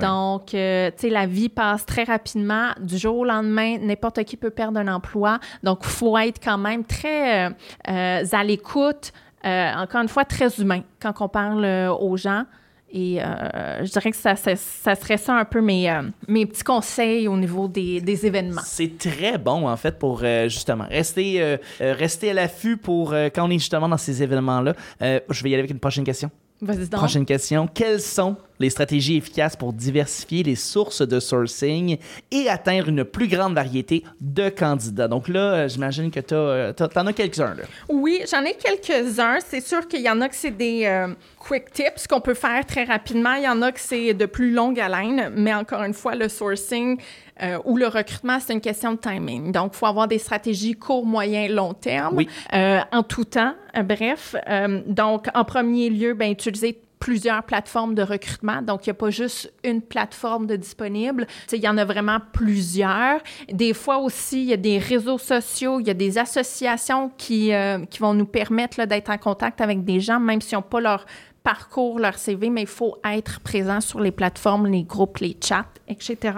Donc, 0.00 0.54
euh, 0.54 0.90
tu 0.92 0.96
sais, 0.98 1.10
la 1.10 1.26
vie 1.26 1.48
passe 1.48 1.84
très 1.84 2.04
rapidement. 2.04 2.68
Du 2.80 2.96
jour 2.98 3.16
au 3.18 3.24
lendemain, 3.24 3.78
n'importe 3.78 4.22
qui 4.22 4.36
peut 4.36 4.50
perdre 4.50 4.78
un 4.78 4.86
emploi. 4.86 5.40
Donc, 5.64 5.80
il 5.82 5.88
faut 5.90 6.16
être 6.18 6.38
quand 6.42 6.56
même 6.58 6.84
très 6.84 7.46
euh, 7.48 8.24
à 8.30 8.44
l'écoute, 8.44 9.12
euh, 9.44 9.72
encore 9.74 10.02
une 10.02 10.08
fois, 10.08 10.24
très 10.24 10.48
humain 10.60 10.82
quand 11.00 11.14
on 11.20 11.28
parle 11.28 11.64
euh, 11.64 11.92
aux 11.92 12.16
gens. 12.16 12.44
Et 12.92 13.22
euh, 13.22 13.84
je 13.84 13.90
dirais 13.92 14.10
que 14.10 14.16
ça, 14.16 14.34
ça, 14.34 14.56
ça 14.56 14.96
serait 14.96 15.16
ça 15.16 15.36
un 15.36 15.44
peu 15.44 15.60
mes, 15.60 15.88
euh, 15.88 16.02
mes 16.26 16.44
petits 16.44 16.64
conseils 16.64 17.28
au 17.28 17.36
niveau 17.36 17.68
des, 17.68 18.00
des 18.00 18.26
événements. 18.26 18.62
C'est 18.64 18.98
très 18.98 19.38
bon, 19.38 19.68
en 19.68 19.76
fait, 19.76 19.96
pour 19.96 20.22
euh, 20.24 20.48
justement 20.48 20.86
rester, 20.90 21.56
rester 21.78 22.30
à 22.30 22.34
l'affût 22.34 22.76
pour 22.76 23.12
quand 23.12 23.46
on 23.46 23.50
est 23.50 23.58
justement 23.60 23.88
dans 23.88 23.96
ces 23.96 24.22
événements-là. 24.22 24.74
Je 25.00 25.42
vais 25.42 25.50
y 25.50 25.54
aller 25.54 25.60
avec 25.60 25.70
une 25.70 25.78
prochaine 25.78 26.04
question. 26.04 26.30
Vas-y 26.60 26.88
donc. 26.88 27.00
Prochaine 27.00 27.24
question. 27.24 27.68
Quelles 27.68 28.00
sont 28.00 28.36
les 28.60 28.70
stratégies 28.70 29.16
efficaces 29.16 29.56
pour 29.56 29.72
diversifier 29.72 30.44
les 30.44 30.54
sources 30.54 31.02
de 31.02 31.18
sourcing 31.18 31.96
et 32.30 32.48
atteindre 32.48 32.88
une 32.88 33.04
plus 33.04 33.26
grande 33.26 33.54
variété 33.54 34.04
de 34.20 34.48
candidats? 34.50 35.08
Donc 35.08 35.26
là, 35.28 35.40
euh, 35.54 35.68
j'imagine 35.68 36.10
que 36.12 36.20
tu 36.20 36.34
en 36.34 37.06
as 37.06 37.12
quelques-uns. 37.12 37.54
là. 37.54 37.64
Oui, 37.88 38.22
j'en 38.30 38.42
ai 38.44 38.54
quelques-uns. 38.54 39.38
C'est 39.44 39.60
sûr 39.60 39.88
qu'il 39.88 40.02
y 40.02 40.10
en 40.10 40.20
a 40.20 40.28
que 40.28 40.36
c'est 40.36 40.50
des 40.56 40.84
euh, 40.84 41.08
quick 41.38 41.72
tips 41.72 42.06
qu'on 42.06 42.20
peut 42.20 42.34
faire 42.34 42.64
très 42.66 42.84
rapidement. 42.84 43.34
Il 43.34 43.42
y 43.44 43.48
en 43.48 43.62
a 43.62 43.72
que 43.72 43.80
c'est 43.80 44.14
de 44.14 44.26
plus 44.26 44.52
longue 44.52 44.78
haleine. 44.78 45.32
Mais 45.34 45.54
encore 45.54 45.82
une 45.82 45.94
fois, 45.94 46.14
le 46.14 46.28
sourcing 46.28 46.98
euh, 47.42 47.58
ou 47.64 47.76
le 47.78 47.86
recrutement, 47.86 48.38
c'est 48.38 48.52
une 48.52 48.60
question 48.60 48.92
de 48.92 48.98
timing. 48.98 49.50
Donc, 49.52 49.72
il 49.74 49.78
faut 49.78 49.86
avoir 49.86 50.06
des 50.06 50.18
stratégies 50.18 50.74
court, 50.74 51.06
moyen, 51.06 51.48
long 51.48 51.72
terme, 51.72 52.16
Oui. 52.16 52.28
euh, 52.52 52.80
en 52.92 53.02
tout 53.02 53.24
temps. 53.24 53.54
Euh, 53.76 53.82
bref, 53.82 54.36
euh, 54.48 54.80
donc, 54.86 55.28
en 55.34 55.44
premier 55.44 55.88
lieu, 55.88 56.12
ben, 56.12 56.30
utiliser 56.30 56.78
plusieurs 57.00 57.42
plateformes 57.42 57.94
de 57.94 58.02
recrutement. 58.02 58.62
Donc, 58.62 58.86
il 58.86 58.90
n'y 58.90 58.92
a 58.92 58.94
pas 58.94 59.10
juste 59.10 59.52
une 59.64 59.80
plateforme 59.80 60.46
de 60.46 60.54
disponible. 60.54 61.26
Il 61.50 61.58
y 61.58 61.68
en 61.68 61.78
a 61.78 61.84
vraiment 61.84 62.18
plusieurs. 62.32 63.20
Des 63.50 63.74
fois 63.74 63.98
aussi, 63.98 64.42
il 64.42 64.48
y 64.48 64.52
a 64.52 64.58
des 64.58 64.78
réseaux 64.78 65.18
sociaux, 65.18 65.80
il 65.80 65.86
y 65.86 65.90
a 65.90 65.94
des 65.94 66.18
associations 66.18 67.10
qui, 67.16 67.52
euh, 67.52 67.84
qui 67.86 67.98
vont 67.98 68.14
nous 68.14 68.26
permettre 68.26 68.84
d'être 68.84 69.10
en 69.10 69.18
contact 69.18 69.60
avec 69.60 69.84
des 69.84 69.98
gens, 69.98 70.20
même 70.20 70.40
s'ils 70.42 70.56
n'ont 70.56 70.62
pas 70.62 70.80
leur 70.80 71.06
parcours, 71.42 71.98
leur 71.98 72.18
CV, 72.18 72.50
mais 72.50 72.62
il 72.62 72.66
faut 72.66 72.96
être 73.02 73.40
présent 73.40 73.80
sur 73.80 74.00
les 74.00 74.12
plateformes, 74.12 74.66
les 74.66 74.82
groupes, 74.82 75.18
les 75.18 75.36
chats, 75.42 75.64
etc. 75.88 76.34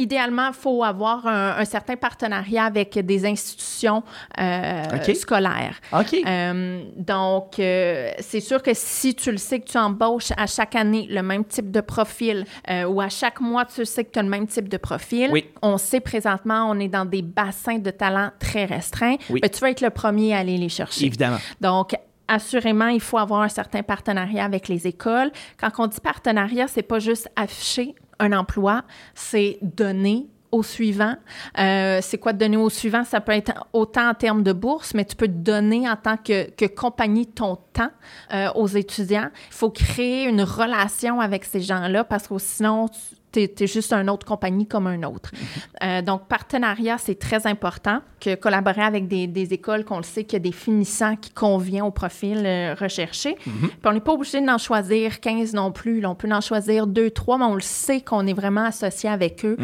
Idéalement, 0.00 0.48
il 0.48 0.54
faut 0.54 0.82
avoir 0.82 1.26
un, 1.26 1.64
certain 1.66 1.94
partenariat 1.94 2.64
avec 2.64 2.98
des 2.98 3.26
institutions 3.26 4.02
euh, 4.40 4.82
scolaires. 5.14 5.78
OK. 5.92 6.16
Euh, 6.26 6.82
donc, 6.96 7.58
euh, 7.58 8.10
c'est 8.18 8.40
sûr 8.40 8.62
que 8.62 8.70
si 8.72 9.14
tu 9.14 9.30
le 9.30 9.36
sais 9.36 9.60
que 9.60 9.66
tu 9.66 9.76
embauches 9.76 10.32
à 10.38 10.46
chaque 10.46 10.74
année 10.74 11.06
le 11.10 11.22
même 11.22 11.44
type 11.44 11.70
de 11.70 11.82
profil 11.82 12.46
ou 12.88 13.00
à 13.02 13.10
chaque 13.10 13.42
mois, 13.42 13.66
tu 13.66 13.84
sais 13.84 14.04
que 14.04 14.10
tu 14.12 14.18
as 14.18 14.22
le 14.22 14.30
même 14.30 14.46
type 14.46 14.70
de 14.70 14.78
profil, 14.78 15.30
on 15.60 15.76
sait 15.76 16.00
présentement, 16.00 16.70
on 16.70 16.80
est 16.80 16.88
dans 16.88 17.04
des 17.04 17.20
bassins 17.20 17.78
de 17.78 17.90
talent 17.90 18.30
très 18.38 18.64
restreints, 18.64 19.16
mais 19.30 19.50
tu 19.50 19.60
vas 19.60 19.70
être 19.70 19.82
le 19.82 19.90
premier 19.90 20.34
à 20.34 20.38
aller 20.38 20.56
les 20.56 20.70
chercher. 20.70 21.04
Évidemment. 21.04 21.38
Donc, 21.60 21.94
assurément, 22.26 22.88
il 22.88 23.00
faut 23.00 23.18
avoir 23.18 23.42
un 23.42 23.48
certain 23.48 23.82
partenariat 23.82 24.46
avec 24.46 24.68
les 24.68 24.86
écoles. 24.86 25.30
Quand 25.58 25.70
on 25.76 25.86
dit 25.88 26.00
partenariat, 26.00 26.68
c'est 26.68 26.82
pas 26.82 27.00
juste 27.00 27.28
afficher 27.36 27.94
un 28.20 28.32
emploi, 28.32 28.82
c'est 29.14 29.58
donner 29.62 30.28
au 30.52 30.62
suivant. 30.62 31.14
Euh, 31.58 32.00
c'est 32.02 32.18
quoi 32.18 32.32
donner 32.32 32.56
au 32.56 32.70
suivant? 32.70 33.04
Ça 33.04 33.20
peut 33.20 33.32
être 33.32 33.52
autant 33.72 34.10
en 34.10 34.14
termes 34.14 34.42
de 34.42 34.52
bourse, 34.52 34.94
mais 34.94 35.04
tu 35.04 35.16
peux 35.16 35.28
donner 35.28 35.88
en 35.88 35.96
tant 35.96 36.16
que, 36.16 36.50
que 36.50 36.66
compagnie 36.66 37.26
ton 37.26 37.56
temps 37.72 37.90
euh, 38.32 38.50
aux 38.54 38.66
étudiants. 38.66 39.30
Il 39.48 39.54
faut 39.54 39.70
créer 39.70 40.24
une 40.24 40.42
relation 40.42 41.20
avec 41.20 41.44
ces 41.44 41.60
gens-là 41.60 42.04
parce 42.04 42.26
que 42.26 42.38
sinon, 42.38 42.88
tu 42.88 42.98
es, 43.36 43.66
juste 43.66 43.92
une 43.92 44.10
autre 44.10 44.26
compagnie 44.26 44.66
comme 44.66 44.86
un 44.86 45.02
autre. 45.02 45.30
Mhm. 45.32 45.40
Euh, 45.82 46.02
donc, 46.02 46.26
partenariat, 46.28 46.96
c'est 46.98 47.18
très 47.18 47.46
important. 47.46 48.00
Que 48.20 48.34
collaborer 48.34 48.82
avec 48.82 49.08
des, 49.08 49.26
des 49.26 49.54
écoles 49.54 49.84
qu'on 49.84 49.96
le 49.96 50.02
sait 50.02 50.24
qu'il 50.24 50.34
y 50.34 50.36
a 50.36 50.40
des 50.40 50.52
finissants 50.52 51.16
qui 51.16 51.30
conviennent 51.30 51.82
au 51.82 51.90
profil 51.90 52.42
euh, 52.44 52.74
recherché. 52.78 53.36
Mhm. 53.46 53.68
Puis 53.68 53.78
on 53.84 53.92
n'est 53.92 54.00
pas 54.00 54.12
obligé 54.12 54.40
d'en 54.44 54.58
choisir 54.58 55.20
15 55.20 55.54
non 55.54 55.72
plus. 55.72 56.04
on 56.04 56.14
peut 56.14 56.30
en 56.30 56.40
choisir 56.40 56.86
2, 56.86 57.10
3, 57.10 57.38
mais 57.38 57.44
on 57.44 57.54
le 57.54 57.60
sait 57.60 58.00
qu'on 58.00 58.26
est 58.26 58.34
vraiment 58.34 58.64
associé 58.64 59.08
avec 59.08 59.44
eux. 59.44 59.56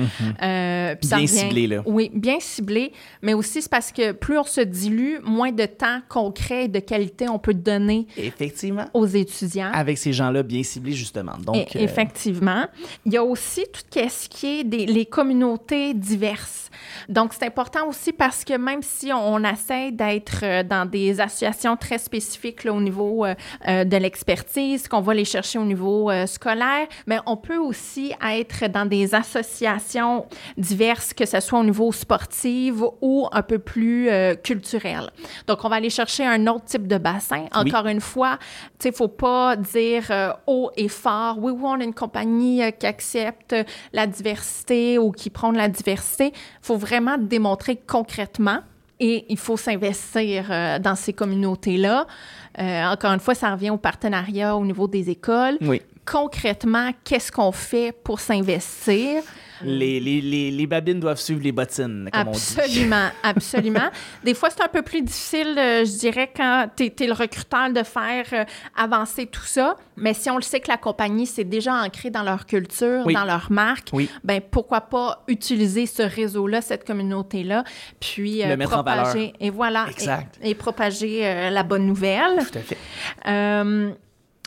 Euh, 0.43 0.95
bien 0.95 1.27
ciblé, 1.27 1.67
là. 1.67 1.83
Oui, 1.87 2.11
bien 2.15 2.39
ciblé. 2.41 2.93
Mais 3.23 3.35
aussi, 3.35 3.63
c'est 3.63 3.71
parce 3.71 3.93
que 3.93 4.13
plus 4.13 4.39
on 4.39 4.45
se 4.45 4.61
dilue, 4.61 5.17
moins 5.25 5.53
de 5.53 5.67
temps 5.67 6.01
concret 6.09 6.65
et 6.65 6.69
de 6.69 6.79
qualité 6.79 7.29
on 7.29 7.39
peut 7.39 7.55
donner 7.55 8.07
Effectivement. 8.17 8.87
aux 8.95 9.07
étudiants. 9.07 9.71
Avec 9.73 9.99
ces 9.99 10.13
gens-là 10.13 10.43
bien 10.43 10.63
ciblés, 10.63 10.93
justement. 10.93 11.37
Donc, 11.45 11.75
Effectivement. 11.77 12.67
Il 13.05 13.13
y 13.13 13.17
a 13.17 13.25
aussi 13.25 13.56
tout 13.65 13.83
ce 13.93 14.29
qui 14.29 14.61
est 14.61 14.65
des 14.65 14.87
les 14.87 15.07
communautés 15.07 15.95
diverses. 15.95 16.67
Donc, 17.09 17.33
c'est 17.33 17.47
important 17.47 17.89
aussi 17.89 18.13
parce 18.13 18.45
que 18.45 18.57
même 18.57 18.83
si 18.83 19.13
on, 19.13 19.43
essaie 19.45 19.93
d'être 19.93 20.41
euh, 20.43 20.63
dans 20.63 20.89
des 20.89 21.21
associations 21.21 21.77
très 21.77 21.99
spécifiques 21.99 22.67
au 22.69 22.81
niveau 22.81 23.25
euh, 23.25 23.35
euh, 23.69 23.85
de 23.85 23.97
l'expertise, 23.97 24.89
qu'on 24.89 25.01
va 25.01 25.15
les 25.15 25.25
chercher 25.25 25.59
au 25.59 25.65
niveau 25.65 26.11
scolaire, 26.27 26.87
mais 27.07 27.19
on 27.27 27.37
peut 27.37 27.59
aussi 27.59 28.13
être 28.27 28.69
dans 28.69 28.87
des 28.87 29.15
associations 29.15 30.27
diverses, 30.57 31.13
que 31.13 31.27
ce 31.27 31.41
soit 31.41 31.61
au 31.61 31.65
niveau 31.65 31.93
sportif 31.93 32.75
ou 33.01 33.29
un 33.31 33.43
peu 33.43 33.59
plus 33.59 34.09
culturel. 34.43 35.11
Donc, 35.47 35.65
on 35.65 35.69
va 35.69 35.77
aller 35.77 35.91
chercher 35.91 36.25
un 36.25 36.47
autre 36.47 36.65
type 36.65 36.87
de 36.87 36.99
bassin. 36.99 37.47
Encore 37.53 37.87
une 37.87 38.01
fois, 38.01 38.39
il 38.85 38.89
ne 38.89 38.93
faut 38.93 39.09
pas 39.09 39.57
dire 39.57 40.37
haut 40.47 40.71
et 40.77 40.89
fort, 40.89 41.39
oui, 41.39 41.53
oui, 41.53 41.63
on 41.65 41.81
a 41.81 41.85
une 41.85 41.95
compagnie 41.95 42.63
qui 42.79 42.87
accepte 42.87 43.46
la 43.93 44.07
diversité 44.07 44.99
ou 44.99 45.13
qui 45.13 45.31
prônent 45.31 45.57
la 45.57 45.69
diversité. 45.69 46.33
Il 46.35 46.63
faut 46.63 46.77
vraiment 46.77 47.19
démontrer 47.19 47.77
concrètement 47.77 48.61
et 48.99 49.27
il 49.29 49.39
faut 49.39 49.57
s'investir 49.57 50.47
euh, 50.51 50.79
dans 50.79 50.95
ces 50.95 51.13
communautés-là. 51.13 52.07
Euh, 52.59 52.85
encore 52.85 53.13
une 53.13 53.21
fois, 53.21 53.35
ça 53.35 53.53
revient 53.53 53.71
au 53.71 53.77
partenariat 53.77 54.57
au 54.57 54.65
niveau 54.65 54.89
des 54.89 55.11
écoles. 55.11 55.59
Oui. 55.61 55.83
Concrètement, 56.07 56.91
qu'est-ce 57.05 57.31
qu'on 57.31 57.53
fait 57.53 57.93
pour 57.93 58.21
s'investir? 58.21 59.23
Les, 59.63 60.01
les, 60.01 60.21
les, 60.21 60.51
les, 60.51 60.67
babines 60.67 61.01
doivent 61.01 61.21
suivre 61.21 61.43
les 61.43 61.53
bottines, 61.53 62.09
comme 62.13 62.29
absolument, 62.29 62.97
on 62.97 63.29
dit. 63.29 63.37
Absolument, 63.37 63.91
Des 64.25 64.35
fois, 64.35 64.51
c'est 64.51 64.63
un 64.63 64.69
peu 64.69 64.83
plus 64.83 65.03
difficile, 65.03 65.55
euh, 65.59 65.85
je 65.85 65.99
dirais, 65.99 66.31
quand 66.35 66.69
tu 66.77 66.85
es, 66.85 67.07
le 67.07 67.13
recruteur 67.13 67.71
de 67.71 67.83
faire 67.83 68.27
euh, 68.33 68.45
avancer 68.77 69.27
tout 69.27 69.45
ça. 69.45 69.77
Mais 69.97 70.15
si 70.15 70.29
on 70.31 70.37
le 70.37 70.43
sait 70.43 70.61
que 70.61 70.69
la 70.69 70.77
compagnie, 70.77 71.27
c'est 71.27 71.45
déjà 71.45 71.75
ancré 71.75 72.11
dans 72.11 72.23
leur 72.23 72.47
culture, 72.47 73.05
dans 73.05 73.25
leur 73.25 73.51
marque, 73.51 73.89
oui. 73.93 74.11
ben 74.25 74.41
pourquoi 74.41 74.83
pas 74.83 75.25
utiliser 75.29 75.87
ce 75.87 76.03
réseau-là, 76.03 76.61
cette 76.61 76.87
communauté-là, 76.87 77.65
puis 78.01 78.43
euh, 78.43 78.49
le 78.49 78.57
mettre 78.57 78.73
propager, 78.73 79.01
en 79.01 79.13
valeur. 79.13 79.33
et 79.41 79.51
voilà, 79.51 79.87
exact. 79.91 80.39
Et, 80.43 80.55
propager 80.55 81.51
la 81.51 81.63
bonne 81.63 81.87
nouvelle. 81.87 82.45
Tout 82.51 82.59
à 82.59 82.63
fait. 82.63 83.97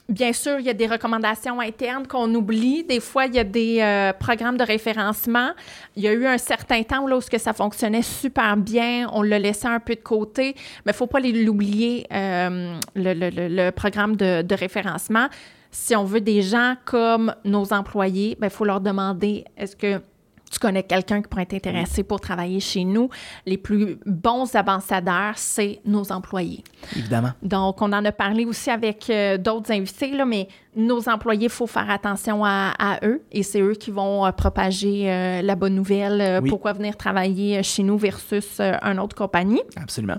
Bien 0.09 0.33
sûr, 0.33 0.59
il 0.59 0.65
y 0.65 0.69
a 0.69 0.73
des 0.73 0.87
recommandations 0.87 1.59
internes 1.59 2.07
qu'on 2.07 2.33
oublie. 2.33 2.83
Des 2.83 2.99
fois, 2.99 3.27
il 3.27 3.35
y 3.35 3.39
a 3.39 3.43
des 3.43 3.79
euh, 3.79 4.11
programmes 4.11 4.57
de 4.57 4.63
référencement. 4.63 5.51
Il 5.95 6.01
y 6.01 6.07
a 6.07 6.13
eu 6.13 6.25
un 6.25 6.39
certain 6.39 6.81
temps 6.81 7.05
où, 7.05 7.21
ça 7.37 7.53
fonctionnait 7.53 8.01
super 8.01 8.57
bien, 8.57 9.07
on 9.13 9.21
l'a 9.21 9.37
laissé 9.37 9.67
un 9.67 9.79
peu 9.79 9.93
de 9.93 9.99
côté, 10.01 10.55
mais 10.83 10.91
il 10.91 10.93
ne 10.93 10.93
faut 10.93 11.05
pas 11.05 11.19
l'oublier, 11.19 12.07
euh, 12.11 12.75
le, 12.95 13.13
le, 13.13 13.69
programme 13.69 14.15
de, 14.15 14.41
de, 14.41 14.55
référencement. 14.55 15.27
Si 15.69 15.95
on 15.95 16.05
veut 16.05 16.21
des 16.21 16.41
gens 16.41 16.73
comme 16.85 17.35
nos 17.45 17.71
employés, 17.71 18.31
il 18.31 18.39
ben, 18.39 18.49
faut 18.49 18.65
leur 18.65 18.81
demander 18.81 19.45
est-ce 19.57 19.75
que 19.75 20.01
tu 20.49 20.59
connais 20.59 20.83
quelqu'un 20.83 21.21
qui 21.21 21.27
pourrait 21.27 21.43
être 21.43 21.53
intéressé 21.53 22.03
pour 22.03 22.19
travailler 22.19 22.59
chez 22.59 22.83
nous, 22.83 23.09
les 23.45 23.57
plus 23.57 23.99
bons 24.05 24.55
ambassadeurs, 24.55 25.33
c'est 25.35 25.79
nos 25.85 26.11
employés. 26.11 26.63
Évidemment. 26.95 27.31
Donc, 27.41 27.81
on 27.81 27.91
en 27.93 28.03
a 28.03 28.11
parlé 28.11 28.45
aussi 28.45 28.69
avec 28.69 29.09
euh, 29.09 29.37
d'autres 29.37 29.71
invités, 29.71 30.11
là, 30.11 30.25
mais 30.25 30.47
nos 30.75 31.07
employés, 31.09 31.45
il 31.45 31.49
faut 31.49 31.67
faire 31.67 31.89
attention 31.89 32.43
à, 32.45 32.99
eux 33.03 33.21
et 33.31 33.43
c'est 33.43 33.61
eux 33.61 33.73
qui 33.73 33.91
vont 33.91 34.25
euh, 34.25 34.31
propager 34.31 35.11
euh, 35.11 35.41
la 35.41 35.55
bonne 35.55 35.75
nouvelle, 35.75 36.41
pourquoi 36.47 36.73
venir 36.73 36.95
travailler 36.95 37.61
chez 37.63 37.83
nous 37.83 37.97
versus 37.97 38.59
une 38.59 38.99
autre 38.99 39.15
compagnie. 39.15 39.61
Absolument. 39.75 40.17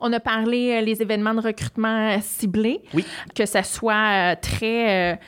On 0.00 0.12
a 0.12 0.20
parlé 0.20 0.72
euh, 0.72 0.80
les 0.80 1.02
événements 1.02 1.34
de 1.34 1.40
recrutement 1.40 2.10
euh, 2.10 2.18
ciblés, 2.20 2.80
oui. 2.94 3.04
que 3.34 3.46
ça 3.46 3.62
soit 3.62 4.32
euh, 4.32 4.34
très 4.40 5.18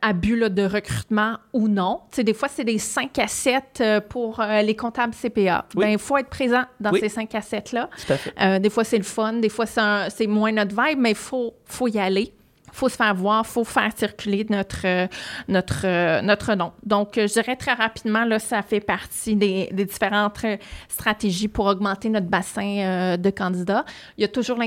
abus 0.00 0.38
de 0.38 0.62
recrutement 0.62 1.36
ou 1.52 1.68
non. 1.68 2.00
Des 2.16 2.32
fois, 2.32 2.48
c'est 2.48 2.64
des 2.64 2.78
5 2.78 3.18
à 3.18 3.26
7 3.26 3.82
pour 4.08 4.42
les 4.62 4.74
comptables 4.74 5.12
CPA. 5.14 5.66
Oui. 5.74 5.84
Ben, 5.84 5.90
il 5.90 5.98
faut 5.98 6.16
être 6.16 6.30
présent 6.30 6.62
dans 6.80 6.92
ces 6.94 7.10
5 7.10 7.34
à 7.34 7.40
7-là. 7.40 7.90
Tout 8.06 8.12
à 8.12 8.16
fait. 8.16 8.60
des 8.60 8.70
fois, 8.70 8.84
c'est 8.84 8.96
le 8.96 9.04
fun, 9.04 9.34
des 9.34 9.50
fois, 9.50 9.66
c'est 9.66 10.26
moins 10.26 10.52
notre 10.52 10.70
vibe, 10.70 10.98
mais 10.98 11.10
il 11.10 11.16
faut, 11.16 11.52
faut 11.66 11.88
y 11.88 11.98
aller 11.98 12.32
faut 12.72 12.88
se 12.88 12.96
faire 12.96 13.14
voir, 13.14 13.46
faut 13.46 13.64
faire 13.64 13.90
circuler 13.96 14.46
notre, 14.48 14.86
euh, 14.86 15.06
notre, 15.48 15.82
euh, 15.84 16.22
notre 16.22 16.54
nom. 16.54 16.72
Donc, 16.84 17.18
euh, 17.18 17.26
je 17.26 17.34
dirais 17.34 17.56
très 17.56 17.72
rapidement, 17.72 18.24
là, 18.24 18.38
ça 18.38 18.62
fait 18.62 18.80
partie 18.80 19.36
des, 19.36 19.68
des 19.72 19.84
différentes 19.84 20.44
stratégies 20.88 21.48
pour 21.48 21.66
augmenter 21.66 22.08
notre 22.08 22.26
bassin 22.26 23.16
de 23.16 23.30
candidats. 23.30 23.84
Il 24.16 24.22
y 24.22 24.24
a 24.24 24.28
toujours 24.28 24.58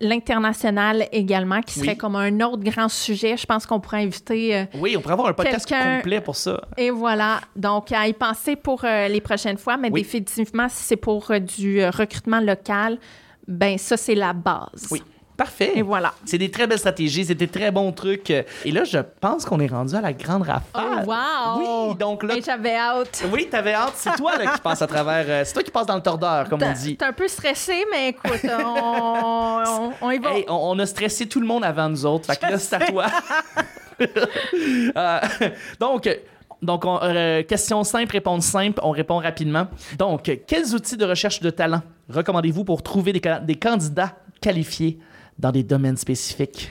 l'international 0.00 1.08
également, 1.12 1.60
qui 1.60 1.78
serait 1.78 1.96
comme 1.96 2.16
un 2.16 2.40
autre 2.40 2.62
grand 2.62 2.88
sujet. 2.88 3.36
Je 3.36 3.46
pense 3.46 3.66
qu'on 3.66 3.80
pourrait 3.80 4.02
inviter. 4.02 4.66
oui, 4.74 4.96
on 4.96 5.00
pourrait 5.00 5.14
avoir 5.14 5.28
un 5.28 5.32
podcast 5.32 5.68
complet 5.68 6.20
pour 6.20 6.36
ça. 6.36 6.60
Et 6.76 6.90
voilà. 6.90 7.40
Donc, 7.56 7.92
à 7.92 8.06
y 8.06 8.12
penser 8.12 8.56
pour 8.56 8.82
les 8.84 9.20
prochaines 9.20 9.58
fois, 9.58 9.76
mais 9.76 9.90
définitivement, 9.90 10.68
si 10.68 10.82
c'est 10.84 10.96
pour 10.96 11.30
du 11.40 11.84
recrutement 11.86 12.40
local, 12.40 12.98
ben 13.46 13.78
ça, 13.78 13.96
c'est 13.96 14.14
la 14.14 14.32
base. 14.32 14.88
Oui. 14.90 15.02
Parfait. 15.36 15.72
Et 15.74 15.82
voilà. 15.82 16.14
C'est 16.24 16.38
des 16.38 16.50
très 16.50 16.66
belles 16.66 16.78
stratégies, 16.78 17.24
c'est 17.24 17.34
des 17.34 17.48
très 17.48 17.72
bons 17.72 17.90
trucs. 17.90 18.30
Et 18.30 18.70
là, 18.70 18.84
je 18.84 18.98
pense 19.20 19.44
qu'on 19.44 19.58
est 19.58 19.66
rendu 19.66 19.94
à 19.94 20.00
la 20.00 20.12
grande 20.12 20.42
rafale. 20.42 21.04
Oh, 21.06 21.10
wow! 21.10 21.88
Oui, 21.88 21.96
donc 21.96 22.22
là. 22.22 22.36
Et 22.36 22.42
j'avais 22.42 22.76
hâte. 22.76 23.24
Oui, 23.32 23.48
t'avais 23.50 23.74
hâte. 23.74 23.94
C'est 23.96 24.14
toi 24.16 24.36
là, 24.36 24.52
qui 24.52 24.60
passe 24.60 24.80
à 24.82 24.86
travers. 24.86 25.24
Euh, 25.26 25.42
c'est 25.44 25.52
toi 25.52 25.62
qui 25.62 25.72
passe 25.72 25.86
dans 25.86 25.96
le 25.96 26.02
tordeur, 26.02 26.48
comme 26.48 26.62
on 26.62 26.72
dit. 26.72 26.96
T'es 26.96 27.04
un 27.04 27.12
peu 27.12 27.26
stressé, 27.26 27.84
mais 27.90 28.10
écoute, 28.10 28.40
on, 28.44 29.92
on, 30.00 30.10
y 30.12 30.18
va. 30.18 30.30
on, 30.48 30.78
a 30.78 30.86
stressé 30.86 31.26
tout 31.26 31.40
le 31.40 31.46
monde 31.46 31.64
avant 31.64 31.88
nous 31.88 32.06
autres. 32.06 32.26
Fait 32.26 32.36
que 32.36 32.52
là, 32.52 32.58
c'est 32.58 32.76
à 32.76 32.80
toi. 32.80 33.06
Euh, 34.96 35.20
donc. 35.78 36.08
Donc, 36.60 36.84
euh, 36.84 37.44
question 37.44 37.84
simple, 37.84 38.10
réponse 38.10 38.44
simple, 38.44 38.80
on 38.82 38.90
répond 38.90 39.18
rapidement. 39.18 39.68
Donc, 39.98 40.32
quels 40.48 40.74
outils 40.74 40.96
de 40.96 41.04
recherche 41.04 41.38
de 41.40 41.50
talent 41.50 41.82
recommandez-vous 42.08 42.64
pour 42.64 42.82
trouver 42.82 43.12
des 43.12 43.54
candidats 43.54 44.16
qualifiés? 44.40 44.98
Dans 45.38 45.52
des 45.52 45.62
domaines 45.62 45.96
spécifiques? 45.96 46.70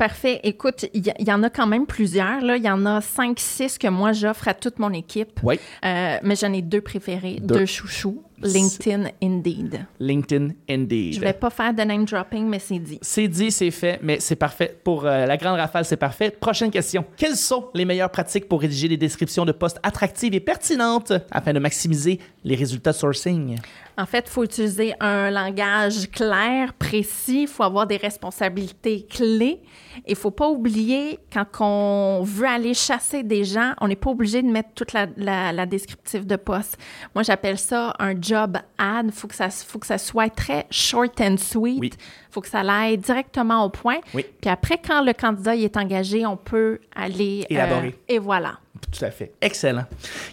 Parfait. 0.00 0.40
Écoute, 0.44 0.86
il 0.94 1.12
y, 1.18 1.30
en 1.30 1.42
a 1.42 1.50
quand 1.50 1.66
même 1.66 1.84
plusieurs. 1.84 2.40
Il 2.40 2.64
y 2.64 2.70
en 2.70 2.86
a 2.86 3.02
cinq, 3.02 3.38
six 3.38 3.76
que 3.76 3.86
moi, 3.86 4.12
j'offre 4.12 4.48
à 4.48 4.54
toute 4.54 4.78
mon 4.78 4.94
équipe. 4.94 5.40
Oui. 5.42 5.60
Euh, 5.84 6.16
mais 6.22 6.36
j'en 6.36 6.54
ai 6.54 6.62
deux 6.62 6.80
préférés, 6.80 7.36
deux, 7.42 7.66
chouchous. 7.66 8.22
LinkedIn 8.42 9.10
Indeed. 9.22 9.86
LinkedIn 9.98 10.48
Indeed. 10.68 11.14
Je 11.14 11.20
vais 11.20 11.32
pas 11.32 11.50
faire 11.50 11.74
de 11.74 11.82
name 11.82 12.04
dropping, 12.04 12.46
mais 12.46 12.58
c'est 12.58 12.78
dit. 12.78 12.98
C'est 13.02 13.28
dit, 13.28 13.50
c'est 13.50 13.70
fait, 13.70 13.98
mais 14.02 14.20
c'est 14.20 14.36
parfait. 14.36 14.78
Pour 14.82 15.04
euh, 15.04 15.26
la 15.26 15.36
grande 15.36 15.58
rafale, 15.58 15.84
c'est 15.84 15.96
parfait. 15.96 16.30
Prochaine 16.30 16.70
question. 16.70 17.04
Quelles 17.16 17.36
sont 17.36 17.68
les 17.74 17.84
meilleures 17.84 18.10
pratiques 18.10 18.48
pour 18.48 18.60
rédiger 18.60 18.88
des 18.88 18.96
descriptions 18.96 19.44
de 19.44 19.52
postes 19.52 19.78
attractives 19.82 20.34
et 20.34 20.40
pertinentes 20.40 21.12
afin 21.30 21.52
de 21.52 21.58
maximiser 21.58 22.18
les 22.44 22.54
résultats 22.54 22.92
de 22.92 22.96
sourcing? 22.96 23.58
En 23.98 24.06
fait, 24.06 24.24
il 24.26 24.30
faut 24.30 24.44
utiliser 24.44 24.94
un 25.00 25.30
langage 25.30 26.10
clair, 26.10 26.72
précis. 26.72 27.42
Il 27.42 27.48
faut 27.48 27.64
avoir 27.64 27.86
des 27.86 27.98
responsabilités 27.98 29.06
clés. 29.10 29.60
Il 30.06 30.16
faut 30.16 30.30
pas 30.30 30.48
oublier, 30.48 31.18
quand 31.30 31.44
on 31.60 32.22
veut 32.22 32.46
aller 32.46 32.72
chasser 32.72 33.22
des 33.22 33.44
gens, 33.44 33.74
on 33.80 33.88
n'est 33.88 33.96
pas 33.96 34.10
obligé 34.10 34.40
de 34.40 34.48
mettre 34.48 34.70
toute 34.74 34.94
la, 34.94 35.06
la, 35.16 35.52
la 35.52 35.66
descriptive 35.66 36.26
de 36.26 36.36
poste. 36.36 36.78
Moi, 37.14 37.24
j'appelle 37.24 37.58
ça 37.58 37.94
un 37.98 38.14
job 38.18 38.29
ad. 38.34 38.62
Il 38.78 39.12
faut, 39.12 39.28
que 39.28 39.34
ça, 39.34 39.50
faut 39.50 39.78
que 39.78 39.86
ça 39.86 39.98
soit 39.98 40.28
très 40.34 40.66
short 40.70 41.20
and 41.20 41.36
sweet. 41.38 41.74
Il 41.76 41.80
Oui. 41.80 41.90
faut 42.30 42.40
que 42.40 42.48
ça 42.48 42.60
aille 42.60 42.98
directement 42.98 43.64
au 43.64 43.70
point. 43.70 43.98
Oui. 44.14 44.24
Puis 44.40 44.50
après, 44.50 44.78
quand 44.84 45.02
le 45.04 45.12
candidat 45.12 45.54
y 45.54 45.64
est 45.64 45.76
engagé, 45.76 46.24
on 46.26 46.36
peut 46.36 46.78
aller... 46.94 47.42
euh, 47.50 47.54
Élaborer. 47.54 47.98
et 48.08 48.18
voilà. 48.18 48.58
Tout 48.92 49.04
à 49.04 49.10
fait. 49.10 49.32
Excellent. 49.40 49.84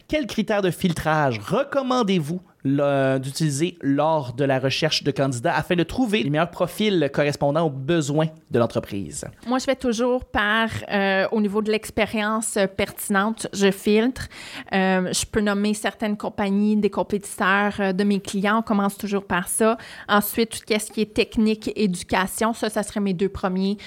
Quels 0.08 0.26
critères 0.26 0.62
de 0.62 0.72
filtrage 0.72 1.40
recommandez-vous 1.40 2.42
d'utiliser 2.66 3.78
lors 3.82 4.34
de 4.34 4.44
la 4.44 4.60
recherche 4.60 5.04
de 5.04 5.12
candidats 5.12 5.56
afin 5.56 5.76
de 5.76 5.84
trouver 5.84 6.24
les 6.24 6.30
meilleurs 6.30 6.52
profils 6.52 7.10
correspondant 7.14 7.66
aux 7.66 7.70
besoins 7.70 8.28
de 8.52 8.60
l'entreprise? 8.60 9.26
Moi, 9.48 9.60
je 9.60 9.66
vais 9.66 9.76
toujours 9.76 10.26
par, 10.26 10.70
euh, 10.92 11.28
au 11.32 11.42
niveau 11.42 11.62
de 11.62 11.72
l'expérience 11.72 12.58
euh, 12.58 12.68
pertinente, 12.68 13.48
je 13.54 13.72
filtre. 13.72 14.28
Euh, 14.74 15.12
je 15.14 15.26
peux 15.26 15.42
nommer 15.42 15.74
certaines 15.74 16.18
compagnies, 16.18 16.76
des 16.76 16.90
compétiteurs 16.90 17.94
de 17.94 18.04
mes 18.04 18.20
clients. 18.20 18.60
On 18.60 18.62
commence 18.62 18.98
toujours 18.98 19.26
par 19.26 19.48
ça. 19.48 19.78
Ensuite, 20.08 20.50
tout 20.50 20.80
ce 20.80 20.92
qui 20.92 21.02
est 21.02 21.14
technique, 21.14 21.72
éducation, 21.76 22.54
ça, 22.54 22.70
ça 22.70 22.84
serait 22.84 23.00
mes 23.00 23.14
deux 23.14 23.30
premiers 23.30 23.78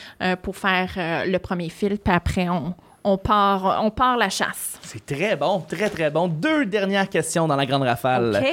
pour 0.43 0.57
faire 0.57 0.93
le 0.97 1.39
premier 1.39 1.69
filtre. 1.69 2.03
Puis 2.03 2.15
après, 2.15 2.49
on, 2.49 2.75
on, 3.05 3.17
part, 3.19 3.81
on 3.85 3.91
part 3.91 4.17
la 4.17 4.29
chasse. 4.29 4.79
C'est 4.83 5.05
très 5.05 5.37
bon, 5.37 5.61
très 5.61 5.89
très 5.89 6.11
bon. 6.11 6.29
Deux 6.29 6.67
dernières 6.67 7.09
questions 7.09 7.47
dans 7.47 7.57
la 7.57 7.67
grande 7.67 7.83
rafale. 7.83 8.45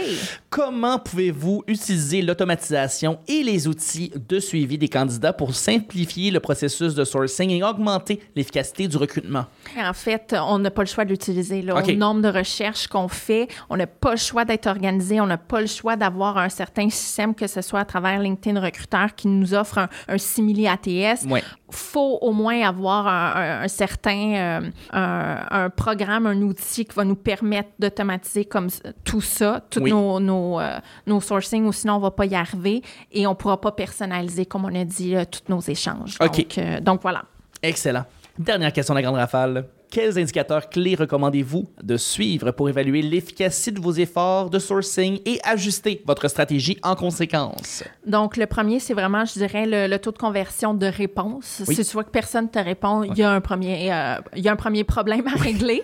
Comment 0.50 1.00
pouvez-vous 1.00 1.63
utiliser 1.68 2.22
l'automatisation 2.22 3.20
et 3.27 3.44
les 3.44 3.68
outils 3.68 4.12
de 4.27 4.39
suivi 4.39 4.77
des 4.77 4.88
candidats 4.88 5.34
pour 5.34 5.54
simplifier 5.56 6.32
le 6.32 6.39
processus 6.39 6.94
de 6.96 7.04
sourcing 7.04 7.50
et 7.51 7.63
augmenter 7.63 8.22
l'efficacité 8.36 8.88
du 8.88 8.98
recrutement? 8.98 9.46
En 9.77 9.94
fait, 9.94 10.36
on 10.39 10.60
n'a 10.60 10.72
pas 10.72 10.84
le 10.84 10.88
choix 10.88 11.06
de 11.06 11.10
l'utiliser. 11.12 11.62
là. 11.62 11.75
OK. 11.77 11.89
Au 11.89 11.94
nombre 11.94 12.22
de 12.22 12.30
recherches 12.30 12.88
qu'on 12.88 13.08
fait, 13.08 13.48
on 13.70 13.77
n'a 13.77 13.88
pas 13.88 14.12
le 14.12 14.18
choix 14.18 14.46
d'être 14.46 14.68
organisé, 14.68 15.20
on 15.22 15.27
n'a 15.27 15.38
pas 15.38 15.62
le 15.62 15.68
choix 15.68 15.96
d'avoir 15.96 16.38
un 16.38 16.50
certain 16.50 16.89
système, 16.89 17.34
que 17.36 17.48
ce 17.48 17.62
soit 17.62 17.82
à 17.82 17.86
travers 17.86 18.20
LinkedIn 18.20 18.60
Recruteur 18.60 19.16
qui 19.16 19.27
nous 19.27 19.54
offre 19.54 19.80
un, 19.80 19.89
un 20.08 20.18
simili 20.18 20.68
ATS. 20.68 21.25
Ouais. 21.30 21.44
Faut 21.69 22.17
au 22.21 22.31
moins 22.31 22.62
avoir 22.67 23.07
un, 23.07 23.31
un- 23.36 23.62
un 23.63 23.67
certain 23.67 24.33
euh, 24.36 24.69
un, 24.93 25.38
un 25.50 25.69
programme, 25.69 26.25
un 26.25 26.41
outil 26.41 26.86
qui 26.86 26.95
va 26.95 27.03
nous 27.03 27.15
permettre 27.15 27.69
d'automatiser 27.79 28.45
comme 28.45 28.69
tout 29.03 29.21
ça, 29.21 29.62
tous 29.69 29.81
Oui. 29.81 29.91
nos, 29.91 30.19
nos, 30.19 30.59
euh, 30.59 30.77
nos 31.05 31.19
sourcing, 31.21 31.65
ou 31.65 31.74
sinon 31.74 31.95
on 31.95 32.00
va 32.00 32.12
pas 32.12 32.25
y 32.25 32.36
arriver 32.36 32.81
et 33.12 33.27
on 33.27 33.36
pourra 33.36 33.59
pas 33.59 33.71
personnaliser, 33.71 34.45
comme 34.45 34.65
on 34.65 34.74
a 34.75 34.86
dit, 34.86 35.15
euh, 35.15 35.25
tous 35.29 35.41
nos 35.51 35.59
échanges. 35.59 36.17
OK. 36.21 36.45
Donc, 36.57 36.83
donc 36.83 37.01
voilà. 37.01 37.24
Excellent. 37.62 38.05
Dernière 38.39 38.71
question 38.71 38.93
de 38.93 39.00
la 39.00 39.03
grande 39.03 39.15
rafale. 39.17 39.65
Quels 39.89 40.20
indicateurs 40.20 40.70
clés 40.70 40.96
recommandez-vous 40.96 41.65
de 41.82 41.96
suivre 41.96 42.51
pour 42.51 42.67
évaluer 42.67 43.01
l'efficacité 43.01 43.72
de 43.72 43.79
vos 43.79 43.94
efforts 43.94 44.50
de 44.50 44.60
sourcing 44.60 45.20
et 45.25 45.39
ajuster 45.46 46.03
votre 46.06 46.27
stratégie 46.27 46.77
en 46.84 46.96
conséquence? 46.96 47.84
Donc, 48.06 48.36
le 48.36 48.48
premier, 48.48 48.79
c'est 48.79 48.94
vraiment, 48.94 49.24
je 49.24 49.34
dirais, 49.34 49.65
le, 49.65 49.88
le 49.88 50.00
taux 50.00 50.12
de 50.12 50.17
conversion 50.17 50.74
de 50.74 50.88
réponse. 50.88 51.62
Oui. 51.67 51.75
Si 51.75 51.86
tu 51.86 51.94
vois 51.94 52.03
que 52.03 52.10
personne 52.10 52.50
te 52.50 52.60
répond, 52.60 53.03
il 53.03 53.17
y, 53.17 53.24
a 53.24 53.32
un 53.32 53.39
premier, 53.39 53.91
euh, 53.94 54.15
il 54.36 54.44
y 54.44 54.50
a 54.50 54.51
un 54.51 54.58
premier 54.58 54.84
problème 54.84 55.25
à 55.27 55.39
régler. 55.39 55.84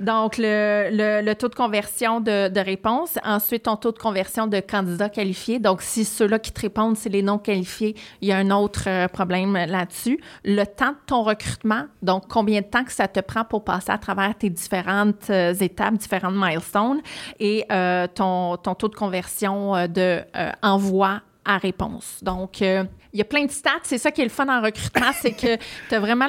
Donc, 0.00 0.36
le, 0.36 0.88
le, 0.90 1.24
le 1.24 1.34
taux 1.36 1.48
de 1.48 1.54
conversion 1.54 2.20
de, 2.20 2.48
de 2.48 2.60
réponse. 2.60 3.18
Ensuite, 3.24 3.64
ton 3.64 3.76
taux 3.76 3.92
de 3.92 3.98
conversion 3.98 4.48
de 4.48 4.58
candidats 4.58 5.08
qualifiés. 5.08 5.60
Donc, 5.60 5.80
si 5.80 6.04
ceux-là 6.04 6.40
qui 6.40 6.50
te 6.50 6.60
répondent, 6.60 6.96
c'est 6.96 7.08
les 7.08 7.22
non 7.22 7.38
qualifiés, 7.38 7.94
il 8.20 8.28
y 8.28 8.32
a 8.32 8.36
un 8.36 8.50
autre 8.50 8.88
euh, 8.88 9.06
problème 9.06 9.52
là-dessus. 9.54 10.18
Le 10.44 10.64
temps 10.64 10.90
de 10.90 10.96
ton 11.06 11.22
recrutement. 11.22 11.84
Donc, 12.02 12.24
combien 12.28 12.60
de 12.60 12.66
temps 12.66 12.84
que 12.84 12.92
ça 12.92 13.06
te 13.06 13.20
prend 13.20 13.43
pour 13.44 13.64
passer 13.64 13.90
à 13.90 13.98
travers 13.98 14.34
tes 14.36 14.50
différentes 14.50 15.30
euh, 15.30 15.54
étapes, 15.54 15.94
différentes 15.94 16.34
milestones. 16.36 17.00
Et 17.38 17.64
euh, 17.70 18.06
ton, 18.06 18.56
ton 18.56 18.74
taux 18.74 18.88
de 18.88 18.94
conversion 18.94 19.74
euh, 19.74 19.86
de 19.86 20.20
envoi 20.62 21.20
à 21.44 21.58
réponse. 21.58 22.20
Donc, 22.22 22.62
il 22.62 22.88
y 23.12 23.20
a 23.20 23.24
plein 23.24 23.44
de 23.44 23.50
stats. 23.50 23.70
C'est 23.82 23.98
ça 23.98 24.10
qui 24.10 24.22
est 24.22 24.24
le 24.24 24.30
fun 24.30 24.48
en 24.48 24.62
recrutement, 24.62 25.12
c'est 25.12 25.32
que 25.32 25.56
tu 25.88 25.94
as 25.94 26.00
vraiment 26.00 26.26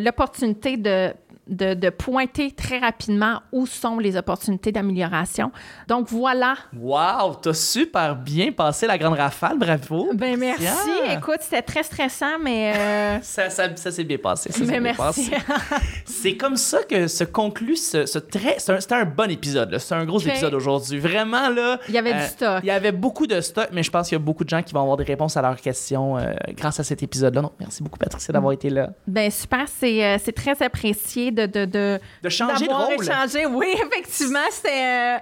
l'opportunité 0.00 0.76
de, 0.76 1.12
de, 1.48 1.74
de 1.74 1.90
pointer 1.90 2.50
très 2.52 2.78
rapidement 2.78 3.40
où 3.52 3.66
sont 3.66 3.98
les 3.98 4.16
opportunités 4.16 4.72
d'amélioration. 4.72 5.50
Donc, 5.88 6.08
voilà. 6.08 6.54
Wow, 6.76 7.34
t'as 7.42 7.54
super 7.54 8.16
bien 8.16 8.52
passé 8.52 8.86
la 8.86 8.98
grande 8.98 9.14
rafale, 9.18 9.58
bravo. 9.58 10.10
Ben 10.14 10.38
merci. 10.38 10.66
Écoute, 11.10 11.38
c'était 11.40 11.62
très 11.62 11.82
stressant, 11.82 12.38
mais... 12.42 12.74
euh, 12.76 13.18
Ça, 13.22 13.50
ça, 13.50 13.74
ça 13.76 13.90
s'est 13.90 14.04
bien 14.04 14.18
passé. 14.18 14.52
ça 14.52 14.60
mais 14.60 14.80
bien 14.80 14.94
merci. 14.98 15.30
C'est 16.04 16.36
comme 16.36 16.56
ça 16.56 16.82
que 16.82 17.06
se 17.06 17.24
conclut 17.24 17.76
ce, 17.76 18.06
ce 18.06 18.18
très. 18.18 18.56
Un, 18.70 18.80
c'était 18.80 18.94
un 18.94 19.04
bon 19.04 19.30
épisode. 19.30 19.76
C'est 19.78 19.94
un 19.94 20.04
gros 20.04 20.18
Ok. 20.20 20.26
épisode 20.26 20.54
aujourd'hui. 20.54 20.98
Vraiment, 20.98 21.48
là. 21.48 21.78
Il 21.88 21.94
y 21.94 21.98
avait 21.98 22.12
du 22.12 22.18
euh, 22.18 22.26
stock. 22.26 22.60
Il 22.62 22.66
y 22.66 22.70
avait 22.70 22.92
beaucoup 22.92 23.26
de 23.26 23.40
stock, 23.40 23.68
mais 23.72 23.82
je 23.82 23.90
pense 23.90 24.08
qu'il 24.08 24.16
y 24.16 24.20
a 24.20 24.24
beaucoup 24.24 24.44
de 24.44 24.48
gens 24.48 24.62
qui 24.62 24.74
vont 24.74 24.80
avoir 24.82 24.96
des 24.96 25.04
réponses 25.04 25.36
à 25.36 25.42
leurs 25.42 25.60
questions 25.60 26.16
euh, 26.18 26.32
grâce 26.56 26.80
à 26.80 26.84
cet 26.84 27.02
épisode-là. 27.02 27.42
Donc, 27.42 27.52
merci 27.60 27.82
beaucoup, 27.82 27.98
Patricia, 27.98 28.32
d'avoir 28.32 28.52
été 28.52 28.70
là. 28.70 28.90
Ben 29.06 29.30
super, 29.30 29.66
c'est 29.68 30.18
c'est 30.18 30.32
très 30.32 30.60
apprécié 30.62 31.30
de... 31.46 31.64
de, 31.64 31.64
de 31.66 32.00
De 32.22 32.28
changer 32.28 32.66
de 32.66 32.72
rôle. 32.72 33.02
échangé. 33.02 33.46
Oui, 33.46 33.68
effectivement, 33.74 34.38
c'était 34.50 35.16
euh, 35.16 35.18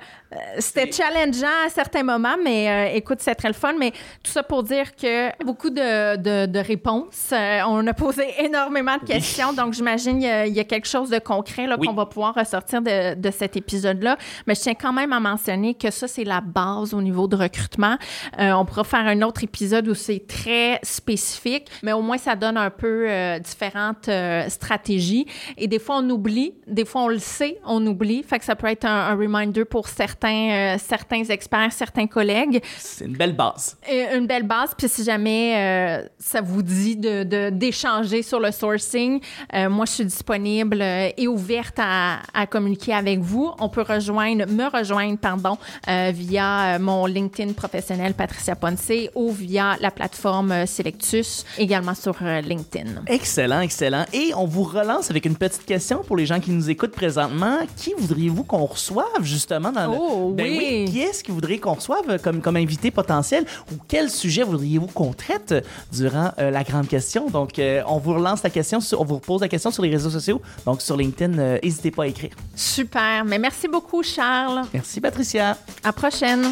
c'était 0.58 0.90
challengeant 0.90 1.46
à 1.66 1.68
certains 1.68 2.02
moments, 2.02 2.36
mais 2.42 2.68
euh, 2.68 2.96
écoute, 2.96 3.18
c'est 3.20 3.34
très 3.34 3.48
le 3.48 3.54
fun. 3.54 3.74
Mais 3.78 3.90
tout 4.22 4.30
ça 4.30 4.42
pour 4.42 4.62
dire 4.62 4.94
que 4.96 5.30
beaucoup 5.44 5.70
de, 5.70 6.16
de, 6.16 6.46
de 6.46 6.58
réponses. 6.58 7.30
Euh, 7.32 7.60
on 7.68 7.86
a 7.86 7.92
posé 7.94 8.24
énormément 8.44 8.96
de 8.98 9.04
questions, 9.06 9.52
donc 9.52 9.72
j'imagine 9.74 10.18
qu'il 10.18 10.28
y, 10.28 10.30
a- 10.30 10.46
il 10.46 10.54
y 10.54 10.60
a 10.60 10.64
quelque 10.64 10.88
chose 10.88 11.10
de 11.10 11.18
concret 11.18 11.66
Oui. 11.78 11.86
qu'on 11.86 11.94
va 11.94 12.06
pouvoir 12.06 12.34
ressortir 12.34 12.80
de, 12.82 13.14
de 13.14 13.30
cet 13.30 13.56
épisode-là. 13.56 14.16
Mais 14.46 14.54
je 14.54 14.60
tiens 14.60 14.74
quand 14.74 14.92
même 14.92 15.12
à 15.12 15.20
mentionner 15.20 15.74
que 15.74 15.90
ça, 15.90 16.08
c'est 16.08 16.24
la 16.24 16.40
base 16.40 16.94
au 16.94 17.02
niveau 17.02 17.26
de 17.28 17.36
recrutement. 17.36 17.96
Euh, 18.38 18.52
on 18.52 18.64
pourra 18.64 18.84
faire 18.84 19.06
un 19.06 19.22
autre 19.22 19.44
épisode 19.44 19.88
où 19.88 19.94
c'est 19.94 20.26
très 20.26 20.78
spécifique, 20.82 21.68
mais 21.82 21.92
au 21.92 22.02
moins 22.02 22.18
ça 22.18 22.34
donne 22.34 22.56
un 22.56 22.70
peu 22.70 23.06
euh, 23.08 23.38
différentes 23.38 24.08
euh, 24.08 24.48
stratégies. 24.48 25.26
Et 25.56 25.68
des 25.68 25.78
fois, 25.78 25.98
on 25.98 26.10
oublie, 26.10 26.54
des 26.66 26.84
fois, 26.84 27.02
on 27.02 27.08
le 27.08 27.18
sait, 27.18 27.58
on 27.64 27.84
oublie. 27.86 28.22
Fait 28.22 28.38
que 28.38 28.44
ça 28.44 28.56
peut 28.56 28.66
être 28.66 28.84
un, 28.84 29.08
un 29.10 29.14
reminder 29.14 29.64
pour 29.64 29.88
certains, 29.88 30.25
euh, 30.28 30.76
certains 30.78 31.24
experts, 31.24 31.72
certains 31.72 32.06
collègues. 32.06 32.62
C'est 32.78 33.04
une 33.04 33.16
belle 33.16 33.34
base. 33.34 33.76
Et 33.88 34.04
une 34.14 34.26
belle 34.26 34.42
base. 34.42 34.70
Puis 34.76 34.88
si 34.88 35.04
jamais 35.04 35.54
euh, 35.56 36.08
ça 36.18 36.40
vous 36.40 36.62
dit 36.62 36.96
de, 36.96 37.50
d'échanger 37.50 38.22
sur 38.22 38.40
le 38.40 38.50
sourcing, 38.50 39.20
euh, 39.54 39.68
moi, 39.68 39.84
je 39.86 39.92
suis 39.92 40.04
disponible 40.04 40.82
et 40.82 41.28
ouverte 41.28 41.78
à, 41.78 42.18
à 42.34 42.46
communiquer 42.46 42.94
avec 42.94 43.20
vous. 43.20 43.50
On 43.58 43.68
peut 43.68 43.82
rejoindre, 43.82 44.46
me 44.46 44.64
rejoindre, 44.68 45.18
pardon, 45.18 45.58
via 45.86 46.78
mon 46.78 47.06
LinkedIn 47.06 47.52
professionnel 47.52 48.14
Patricia 48.14 48.56
Ponce 48.56 48.90
ou 49.14 49.30
via 49.30 49.76
la 49.80 49.90
plateforme 49.90 50.66
Selectus, 50.66 51.44
également 51.58 51.94
sur 51.94 52.16
LinkedIn. 52.22 53.02
Excellent, 53.06 53.60
excellent. 53.60 54.04
Et 54.12 54.32
on 54.36 54.46
vous 54.46 54.64
relance 54.64 55.10
avec 55.10 55.24
une 55.24 55.36
petite 55.36 55.64
question 55.64 56.02
pour 56.02 56.16
les 56.16 56.26
gens 56.26 56.40
qui 56.40 56.50
nous 56.50 56.70
écoutent 56.70 56.92
présentement. 56.92 57.58
Qui 57.76 57.94
voudriez-vous 57.96 58.44
qu'on 58.44 58.64
reçoive 58.64 59.22
justement 59.22 59.72
dans 59.72 59.90
le... 59.90 59.96
Oh, 60.08 60.32
Ben 60.34 60.46
oui. 60.56 60.84
Qui 60.90 61.00
est-ce 61.00 61.22
que 61.24 61.28
vous 61.28 61.34
voudriez 61.36 61.58
qu'on 61.58 61.74
reçoive 61.74 62.20
comme, 62.22 62.40
comme 62.40 62.56
invité 62.56 62.90
potentiel 62.90 63.44
ou 63.72 63.76
quel 63.88 64.08
sujet 64.10 64.42
voudriez-vous 64.44 64.86
qu'on 64.88 65.12
traite 65.12 65.54
durant 65.92 66.30
euh, 66.38 66.50
la 66.50 66.62
grande 66.64 66.88
question? 66.88 67.28
Donc, 67.28 67.58
euh, 67.58 67.82
on 67.86 67.98
vous 67.98 68.14
relance 68.14 68.42
la 68.42 68.50
question, 68.50 68.80
sur- 68.80 69.00
on 69.00 69.04
vous 69.04 69.18
pose 69.18 69.40
la 69.40 69.48
question 69.48 69.70
sur 69.70 69.82
les 69.82 69.90
réseaux 69.90 70.10
sociaux. 70.10 70.40
Donc, 70.64 70.80
sur 70.82 70.96
LinkedIn, 70.96 71.38
euh, 71.38 71.58
n'hésitez 71.62 71.90
pas 71.90 72.04
à 72.04 72.06
écrire. 72.06 72.30
Super. 72.54 73.24
Mais 73.24 73.38
merci 73.38 73.68
beaucoup, 73.68 74.02
Charles. 74.02 74.62
Merci, 74.72 75.00
Patricia. 75.00 75.50
À 75.50 75.56
la 75.86 75.92
prochaine. 75.92 76.42